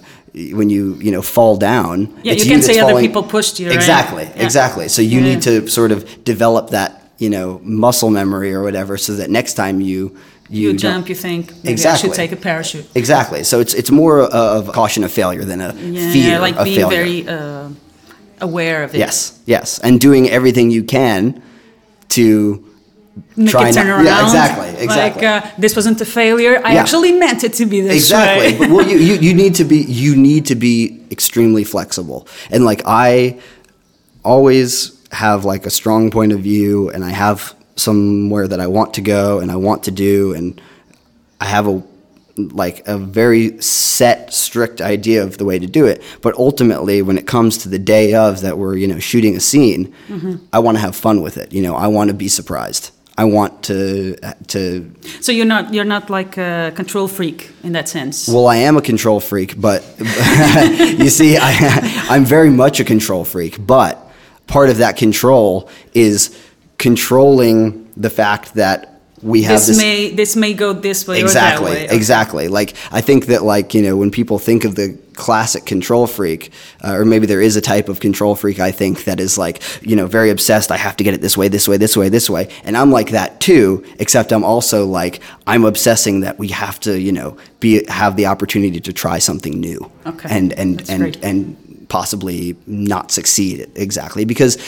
when 0.53 0.68
you 0.70 0.94
you 1.01 1.11
know 1.11 1.23
fall 1.23 1.57
down. 1.57 1.97
Yeah, 2.23 2.35
you 2.35 2.44
can 2.44 2.61
that's 2.61 2.66
say 2.66 2.79
other 2.81 3.01
people 3.01 3.23
pushed 3.23 3.59
you, 3.59 3.66
right? 3.68 3.75
Exactly, 3.77 4.25
Yeah. 4.25 4.44
exactly. 4.44 4.88
So 4.88 5.01
you 5.03 5.20
Yeah. 5.20 5.29
need 5.29 5.42
to 5.42 5.68
sort 5.68 5.90
of 5.92 6.05
develop 6.25 6.70
that 6.70 6.90
you 7.18 7.31
know 7.31 7.61
muscle 7.64 8.11
memory 8.11 8.53
or 8.53 8.62
whatever, 8.62 8.99
so 8.99 9.14
that 9.16 9.31
next 9.31 9.55
time 9.55 9.81
you 9.81 10.11
you, 10.51 10.70
you, 10.73 10.77
jump, 10.77 11.09
you 11.09 11.14
think 11.14 11.47
maybe 11.49 11.68
I 11.68 11.73
Exactly. 11.73 12.09
should 12.11 12.16
take 12.16 12.33
a 12.33 12.37
parachute. 12.37 12.85
Exactly. 12.94 13.42
So 13.44 13.61
it's 13.61 13.73
it's 13.75 13.90
more 13.90 14.20
of 14.20 14.68
a 14.68 14.73
caution 14.73 15.03
of 15.05 15.11
failure 15.12 15.44
than 15.44 15.61
a 15.61 15.73
Yeah, 15.75 16.12
fear 16.12 16.38
like 16.38 16.57
of 16.59 16.64
being 16.64 16.81
failure. 16.81 16.97
very 17.05 17.27
uh, 17.27 17.68
aware 18.40 18.85
of 18.85 18.94
it. 18.94 18.99
Yes, 18.99 19.33
yes, 19.47 19.79
and 19.83 19.99
doing 19.99 20.29
everything 20.29 20.70
you 20.70 20.85
can 20.85 21.40
to 22.11 22.62
try 23.46 23.68
it 23.68 23.74
turn 23.74 23.88
around. 23.88 24.05
Yeah, 24.05 24.24
exactly, 24.24 24.68
exactly. 24.83 25.22
Like 25.27 25.44
uh, 25.44 25.50
this 25.59 25.74
wasn't 25.77 26.00
a 26.00 26.05
failure. 26.05 26.61
I 26.64 26.74
Yeah. 26.74 26.81
actually 26.83 27.12
meant 27.12 27.44
it 27.44 27.53
to 27.55 27.66
be 27.66 27.81
this 27.81 27.94
exactly. 27.94 28.53
way. 28.53 28.59
but 28.59 28.70
well, 28.70 28.87
you, 28.88 28.98
you 28.98 29.14
you 29.14 29.35
need 29.35 29.55
to 29.57 29.64
be 29.64 29.79
you 29.83 30.16
need 30.16 30.46
to 30.46 30.55
be 30.55 31.00
extremely 31.11 31.64
flexible, 31.64 32.27
and 32.50 32.64
like 32.64 32.83
I 32.87 33.38
always 34.24 35.00
have 35.12 35.44
like 35.44 35.66
a 35.66 35.70
strong 35.70 36.11
point 36.11 36.33
of 36.33 36.40
view, 36.40 36.90
and 36.90 37.05
I 37.05 37.11
have 37.11 37.55
somewhere 37.77 38.46
that 38.48 38.61
I 38.61 38.66
want 38.68 38.94
to 38.94 39.00
go 39.00 39.40
and 39.40 39.50
I 39.50 39.57
want 39.57 39.83
to 39.85 39.90
do, 39.90 40.33
and 40.35 40.61
I 41.40 41.46
have 41.46 41.66
a 41.66 41.83
like 42.37 42.83
a 42.88 42.98
very 42.98 43.61
set, 43.62 44.33
strict 44.35 44.81
idea 44.81 45.22
of 45.22 45.38
the 45.38 45.44
way 45.44 45.57
to 45.59 45.66
do 45.66 45.87
it. 45.87 46.03
But 46.20 46.35
ultimately, 46.35 47.00
when 47.00 47.16
it 47.16 47.27
comes 47.29 47.59
to 47.59 47.68
the 47.68 47.79
day 47.79 48.14
of 48.14 48.40
that 48.40 48.59
we're 48.59 48.77
you 48.77 48.88
know 48.88 48.98
shooting 48.98 49.37
a 49.37 49.40
scene, 49.40 49.94
I 50.53 50.59
want 50.59 50.77
to 50.77 50.81
have 50.81 50.96
fun 50.96 51.22
with 51.22 51.37
it. 51.37 51.53
You 51.53 51.62
know, 51.62 51.74
I 51.77 51.87
want 51.88 52.09
to 52.09 52.14
be 52.14 52.29
surprised. 52.29 52.90
I 53.16 53.24
want 53.24 53.62
to 53.64 54.16
to 54.48 54.90
so 55.20 55.31
you're 55.31 55.46
not 55.46 55.72
you're 55.72 55.85
not 55.85 56.11
like 56.11 56.37
a 56.37 56.72
control 56.74 57.07
freak 57.07 57.50
in 57.62 57.72
that 57.72 57.88
sense. 57.88 58.29
Well, 58.29 58.48
I 58.48 58.57
am 58.57 58.77
a 58.77 58.83
control 58.83 59.20
freak, 59.20 59.61
but 59.61 59.85
you 59.98 61.11
see, 61.11 61.37
I, 61.40 62.07
I'm 62.09 62.24
very 62.24 62.50
much 62.50 62.81
a 62.81 62.85
control 62.85 63.24
freak. 63.24 63.64
But 63.64 64.00
part 64.48 64.68
of 64.68 64.79
that 64.79 64.96
control 64.96 65.68
is 65.92 66.37
controlling 66.79 67.88
the 67.96 68.11
fact 68.11 68.55
that 68.55 68.93
we 69.24 69.42
have 69.42 69.54
this 69.56 69.66
this. 69.68 69.78
may 69.78 70.10
this 70.10 70.37
may 70.37 70.52
go 70.54 70.72
this 70.72 71.08
way 71.08 71.20
exactly, 71.20 71.72
or 71.72 71.74
that 71.74 71.90
way. 71.90 71.96
exactly. 71.96 72.48
Like 72.48 72.74
I 72.92 73.00
think 73.00 73.26
that, 73.26 73.42
like 73.42 73.72
you 73.74 73.82
know, 73.82 73.96
when 73.96 74.10
people 74.10 74.38
think 74.38 74.64
of 74.64 74.74
the 74.74 74.98
classic 75.14 75.64
control 75.64 76.06
freak, 76.06 76.50
uh, 76.84 76.92
or 76.96 77.04
maybe 77.04 77.24
there 77.26 77.40
is 77.40 77.56
a 77.56 77.60
type 77.60 77.88
of 77.88 78.00
control 78.00 78.34
freak, 78.37 78.60
I 78.60 78.70
think 78.70 79.04
that 79.04 79.18
is 79.20 79.38
like 79.38 79.62
you 79.82 79.96
know 79.96 80.06
very 80.06 80.28
obsessed. 80.30 80.70
I 80.70 80.76
have 80.76 80.96
to 80.98 81.04
get 81.04 81.14
it 81.14 81.22
this 81.22 81.37
way, 81.37 81.48
this 81.48 81.66
way, 81.66 81.78
this 81.78 81.96
way, 81.96 82.08
this 82.10 82.28
way, 82.28 82.48
and 82.64 82.76
I'm 82.76 82.90
like 82.90 83.10
that 83.12 83.40
too. 83.40 83.82
Except 83.98 84.30
I'm 84.30 84.44
also 84.44 84.84
like 84.87 85.20
I'm 85.46 85.64
obsessing 85.64 86.20
that 86.20 86.38
we 86.38 86.48
have 86.48 86.78
to 86.80 87.00
you 87.00 87.12
know 87.12 87.37
be 87.60 87.84
have 87.88 88.16
the 88.16 88.26
opportunity 88.26 88.80
to 88.80 88.92
try 88.92 89.18
something 89.18 89.58
new, 89.58 89.90
Okay. 90.06 90.28
and 90.30 90.52
and 90.52 90.78
That's 90.80 90.90
and 90.90 91.02
great. 91.02 91.24
and 91.24 91.87
possibly 91.88 92.56
not 92.66 93.10
succeed 93.10 93.70
exactly 93.74 94.26
because. 94.26 94.58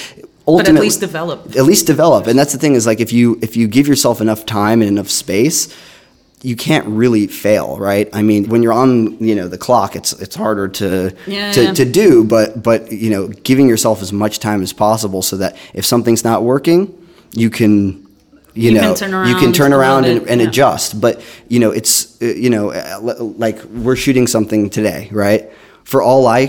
But 0.46 0.68
at 0.68 0.74
least 0.74 1.00
develop. 1.00 1.56
at 1.56 1.64
least 1.64 1.86
develop 1.86 2.26
and 2.26 2.38
that's 2.38 2.52
the 2.52 2.58
thing 2.58 2.74
is 2.74 2.86
like 2.86 3.00
if 3.00 3.12
you 3.12 3.38
if 3.42 3.56
you 3.56 3.66
give 3.66 3.88
yourself 3.88 4.20
enough 4.20 4.46
time 4.46 4.80
and 4.80 4.88
enough 4.88 5.08
space 5.10 5.74
you 6.42 6.54
can't 6.54 6.86
really 6.86 7.26
fail 7.26 7.76
right 7.78 8.08
i 8.12 8.22
mean 8.22 8.48
when 8.48 8.62
you're 8.62 8.72
on 8.72 9.18
you 9.18 9.34
know 9.34 9.48
the 9.48 9.58
clock 9.58 9.96
it's 9.96 10.12
it's 10.20 10.36
harder 10.36 10.68
to 10.68 11.12
Yeah, 11.26 11.50
to, 11.52 11.62
yeah. 11.64 11.72
to 11.72 11.84
do 11.84 12.22
but 12.24 12.62
but 12.62 12.92
you 12.92 13.10
know 13.10 13.28
giving 13.28 13.68
yourself 13.68 14.02
as 14.02 14.12
much 14.12 14.38
time 14.38 14.62
as 14.62 14.72
possible 14.72 15.22
so 15.22 15.36
that 15.38 15.56
if 15.74 15.84
something's 15.84 16.22
not 16.24 16.42
working 16.42 16.92
you 17.32 17.50
can 17.50 18.06
you, 18.54 18.70
You 18.70 18.80
know 18.80 18.94
can 18.94 19.10
turn 19.10 19.28
you 19.28 19.36
can 19.36 19.52
turn 19.52 19.72
around 19.72 20.04
and, 20.06 20.28
and 20.28 20.40
yeah. 20.40 20.48
adjust 20.48 21.00
but 21.00 21.20
you 21.48 21.58
know 21.58 21.70
it's 21.72 22.20
uh, 22.22 22.26
you 22.26 22.50
know 22.50 22.70
uh, 22.70 22.98
like 23.36 23.62
we're 23.64 23.96
shooting 23.96 24.26
something 24.26 24.70
today 24.70 25.08
right 25.10 25.50
for 25.86 26.02
all 26.02 26.26
I 26.26 26.46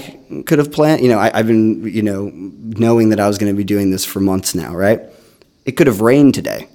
could 0.47 0.57
have 0.57 0.71
planned, 0.71 1.01
you 1.03 1.09
know, 1.09 1.19
I, 1.19 1.29
I've 1.31 1.45
been, 1.45 1.83
you 1.87 2.01
know, 2.01 2.31
knowing 2.33 3.09
that 3.09 3.19
I 3.19 3.27
was 3.27 3.37
going 3.37 3.53
to 3.53 3.55
be 3.55 3.63
doing 3.63 3.91
this 3.91 4.03
for 4.03 4.19
months 4.19 4.55
now, 4.55 4.75
right? 4.75 4.99
It 5.63 5.73
could 5.73 5.85
have 5.85 6.01
rained 6.01 6.33
today. 6.33 6.67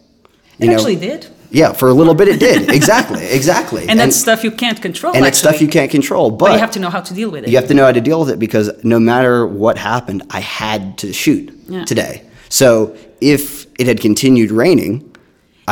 It 0.60 0.66
you 0.66 0.66
know? 0.68 0.74
actually 0.74 0.94
did. 0.94 1.26
Yeah, 1.50 1.72
for 1.72 1.88
a 1.88 1.92
little 1.92 2.14
bit 2.14 2.28
it 2.28 2.38
did. 2.38 2.70
Exactly, 2.70 3.26
exactly. 3.30 3.88
And 3.88 3.98
that's 3.98 4.14
stuff 4.14 4.44
you 4.44 4.52
can't 4.52 4.80
control. 4.80 5.12
and 5.12 5.26
it's 5.26 5.38
stuff 5.38 5.60
you 5.60 5.66
can't 5.66 5.90
control, 5.90 6.30
but, 6.30 6.46
But 6.46 6.52
you 6.52 6.58
have 6.60 6.70
to 6.70 6.78
know 6.78 6.88
how 6.88 7.00
to 7.00 7.12
deal 7.12 7.30
with 7.32 7.42
it. 7.42 7.50
you 7.50 7.56
have 7.56 7.66
to 7.66 7.74
know 7.74 7.84
how 7.84 7.92
to 7.92 8.00
deal 8.00 8.20
with 8.20 8.30
it 8.30 8.38
because 8.38 8.70
no 8.84 9.00
matter 9.00 9.44
what 9.44 9.76
happened, 9.76 10.22
I 10.30 10.38
had 10.38 10.98
to 10.98 11.12
shoot 11.12 11.52
Yeah. 11.68 11.84
today. 11.84 12.22
So 12.48 12.96
if 13.20 13.66
it 13.80 13.88
had 13.88 14.00
continued 14.00 14.52
raining, 14.52 15.11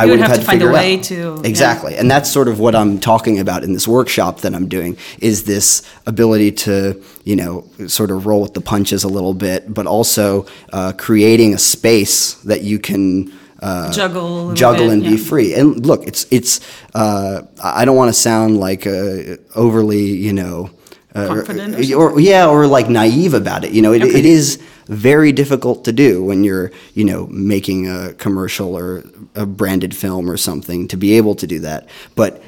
I 0.01 0.05
You 0.05 0.11
would 0.11 0.19
have, 0.19 0.29
have 0.29 0.37
had 0.37 0.43
to 0.43 0.47
find 0.51 0.61
a 0.63 0.71
way 0.71 0.97
out. 0.97 1.03
to- 1.03 1.15
yeah. 1.43 1.49
exactly, 1.49 1.95
and 1.95 2.09
that's 2.09 2.29
sort 2.31 2.47
of 2.47 2.59
what 2.59 2.73
I'm 2.75 2.99
talking 2.99 3.39
about 3.39 3.63
in 3.63 3.73
this 3.73 3.87
workshop 3.87 4.41
that 4.41 4.53
I'm 4.55 4.67
doing 4.67 4.97
is 5.19 5.43
this 5.43 5.83
ability 6.07 6.51
to 6.65 7.01
you 7.23 7.35
know 7.35 7.65
sort 7.87 8.09
of 8.11 8.25
roll 8.25 8.41
with 8.41 8.53
the 8.53 8.61
punches 8.61 9.03
a 9.03 9.07
little 9.07 9.33
bit, 9.33 9.73
but 9.73 9.85
also 9.85 10.45
uh, 10.73 10.93
creating 10.97 11.53
a 11.53 11.57
space 11.57 12.33
that 12.45 12.61
you 12.61 12.79
can. 12.79 13.31
Uh, 13.61 13.91
Juggle 13.93 14.51
a 14.51 14.55
juggle 14.55 14.85
bit, 14.87 14.93
and 14.93 15.03
be 15.03 15.17
free. 15.17 15.53
And 15.53 15.85
look, 15.85 16.07
it's 16.07 16.25
it's. 16.31 16.59
Uh, 16.95 17.43
I 17.63 17.85
don't 17.85 17.95
want 17.95 18.09
to 18.09 18.19
sound 18.19 18.59
like 18.59 18.87
uh, 18.87 19.37
overly, 19.55 20.01
you 20.27 20.33
know, 20.33 20.71
uh, 21.15 21.27
Confident 21.27 21.75
or 21.75 21.79
or, 21.79 21.83
something? 22.09 22.25
yeah, 22.25 22.47
or 22.47 22.67
like 22.67 22.89
naive 22.89 23.33
about 23.33 23.63
it. 23.65 23.71
You 23.71 23.81
know, 23.81 23.93
it, 23.93 24.01
Okay. 24.03 24.19
it 24.19 24.25
is 24.25 24.59
very 24.87 25.31
difficult 25.31 25.83
to 25.85 25.91
do 25.91 26.23
when 26.23 26.43
you're, 26.43 26.71
you 26.95 27.03
know, 27.05 27.27
making 27.27 27.87
a 27.87 28.13
commercial 28.13 28.75
or 28.77 29.03
a 29.35 29.45
branded 29.45 29.95
film 29.95 30.29
or 30.29 30.37
something 30.37 30.87
to 30.87 30.97
be 30.97 31.17
able 31.17 31.35
to 31.35 31.47
do 31.47 31.59
that. 31.59 31.87
But 32.15 32.41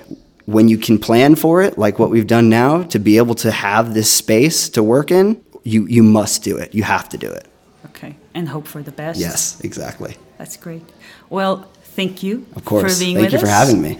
when 0.45 0.67
you 0.67 0.77
can 0.77 0.97
plan 0.97 1.35
for 1.35 1.61
it, 1.61 1.77
like 1.77 1.99
what 1.99 2.09
we've 2.09 2.27
done 2.27 2.49
now, 2.49 2.83
to 2.83 2.99
be 2.99 3.17
able 3.17 3.35
to 3.35 3.51
have 3.51 3.93
this 3.93 4.09
space 4.11 4.69
to 4.69 4.83
work 4.83 5.11
in, 5.11 5.37
you 5.63 5.85
you 5.87 6.03
must 6.03 6.43
do 6.43 6.57
it. 6.57 6.73
You 6.73 6.83
have 6.83 7.07
to 7.09 7.17
do 7.17 7.29
it. 7.31 7.45
Okay, 7.85 8.15
and 8.33 8.49
hope 8.49 8.67
for 8.67 8.81
the 8.83 8.91
best. 8.91 9.19
Yes, 9.19 9.59
exactly. 9.63 10.15
That's 10.37 10.57
great. 10.57 10.83
Well, 11.29 11.65
thank 11.95 12.23
you 12.23 12.45
Of 12.55 12.65
course. 12.65 12.93
for 12.93 12.99
being 12.99 13.15
Thank 13.15 13.31
with 13.31 13.33
you 13.33 13.39
for 13.39 13.47
having 13.51 13.81
me. 13.81 13.97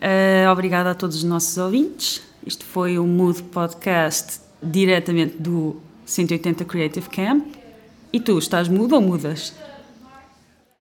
Eh, 0.00 0.46
obrigada 0.48 0.90
a 0.90 0.94
todos 0.94 1.16
os 1.16 1.24
nossos 1.24 1.56
ouvintes. 1.58 2.20
Isto 2.46 2.64
foi 2.64 2.98
o 2.98 3.06
Mood 3.06 3.42
Podcast 3.44 4.40
diretamente 4.62 5.36
do 5.38 5.76
180 6.04 6.64
Creative 6.64 7.08
Camp. 7.08 7.44
E 8.12 8.20
tu, 8.20 8.38
estás 8.38 8.68
mudo 8.68 8.94
ou 8.94 9.00
mudas? 9.00 9.54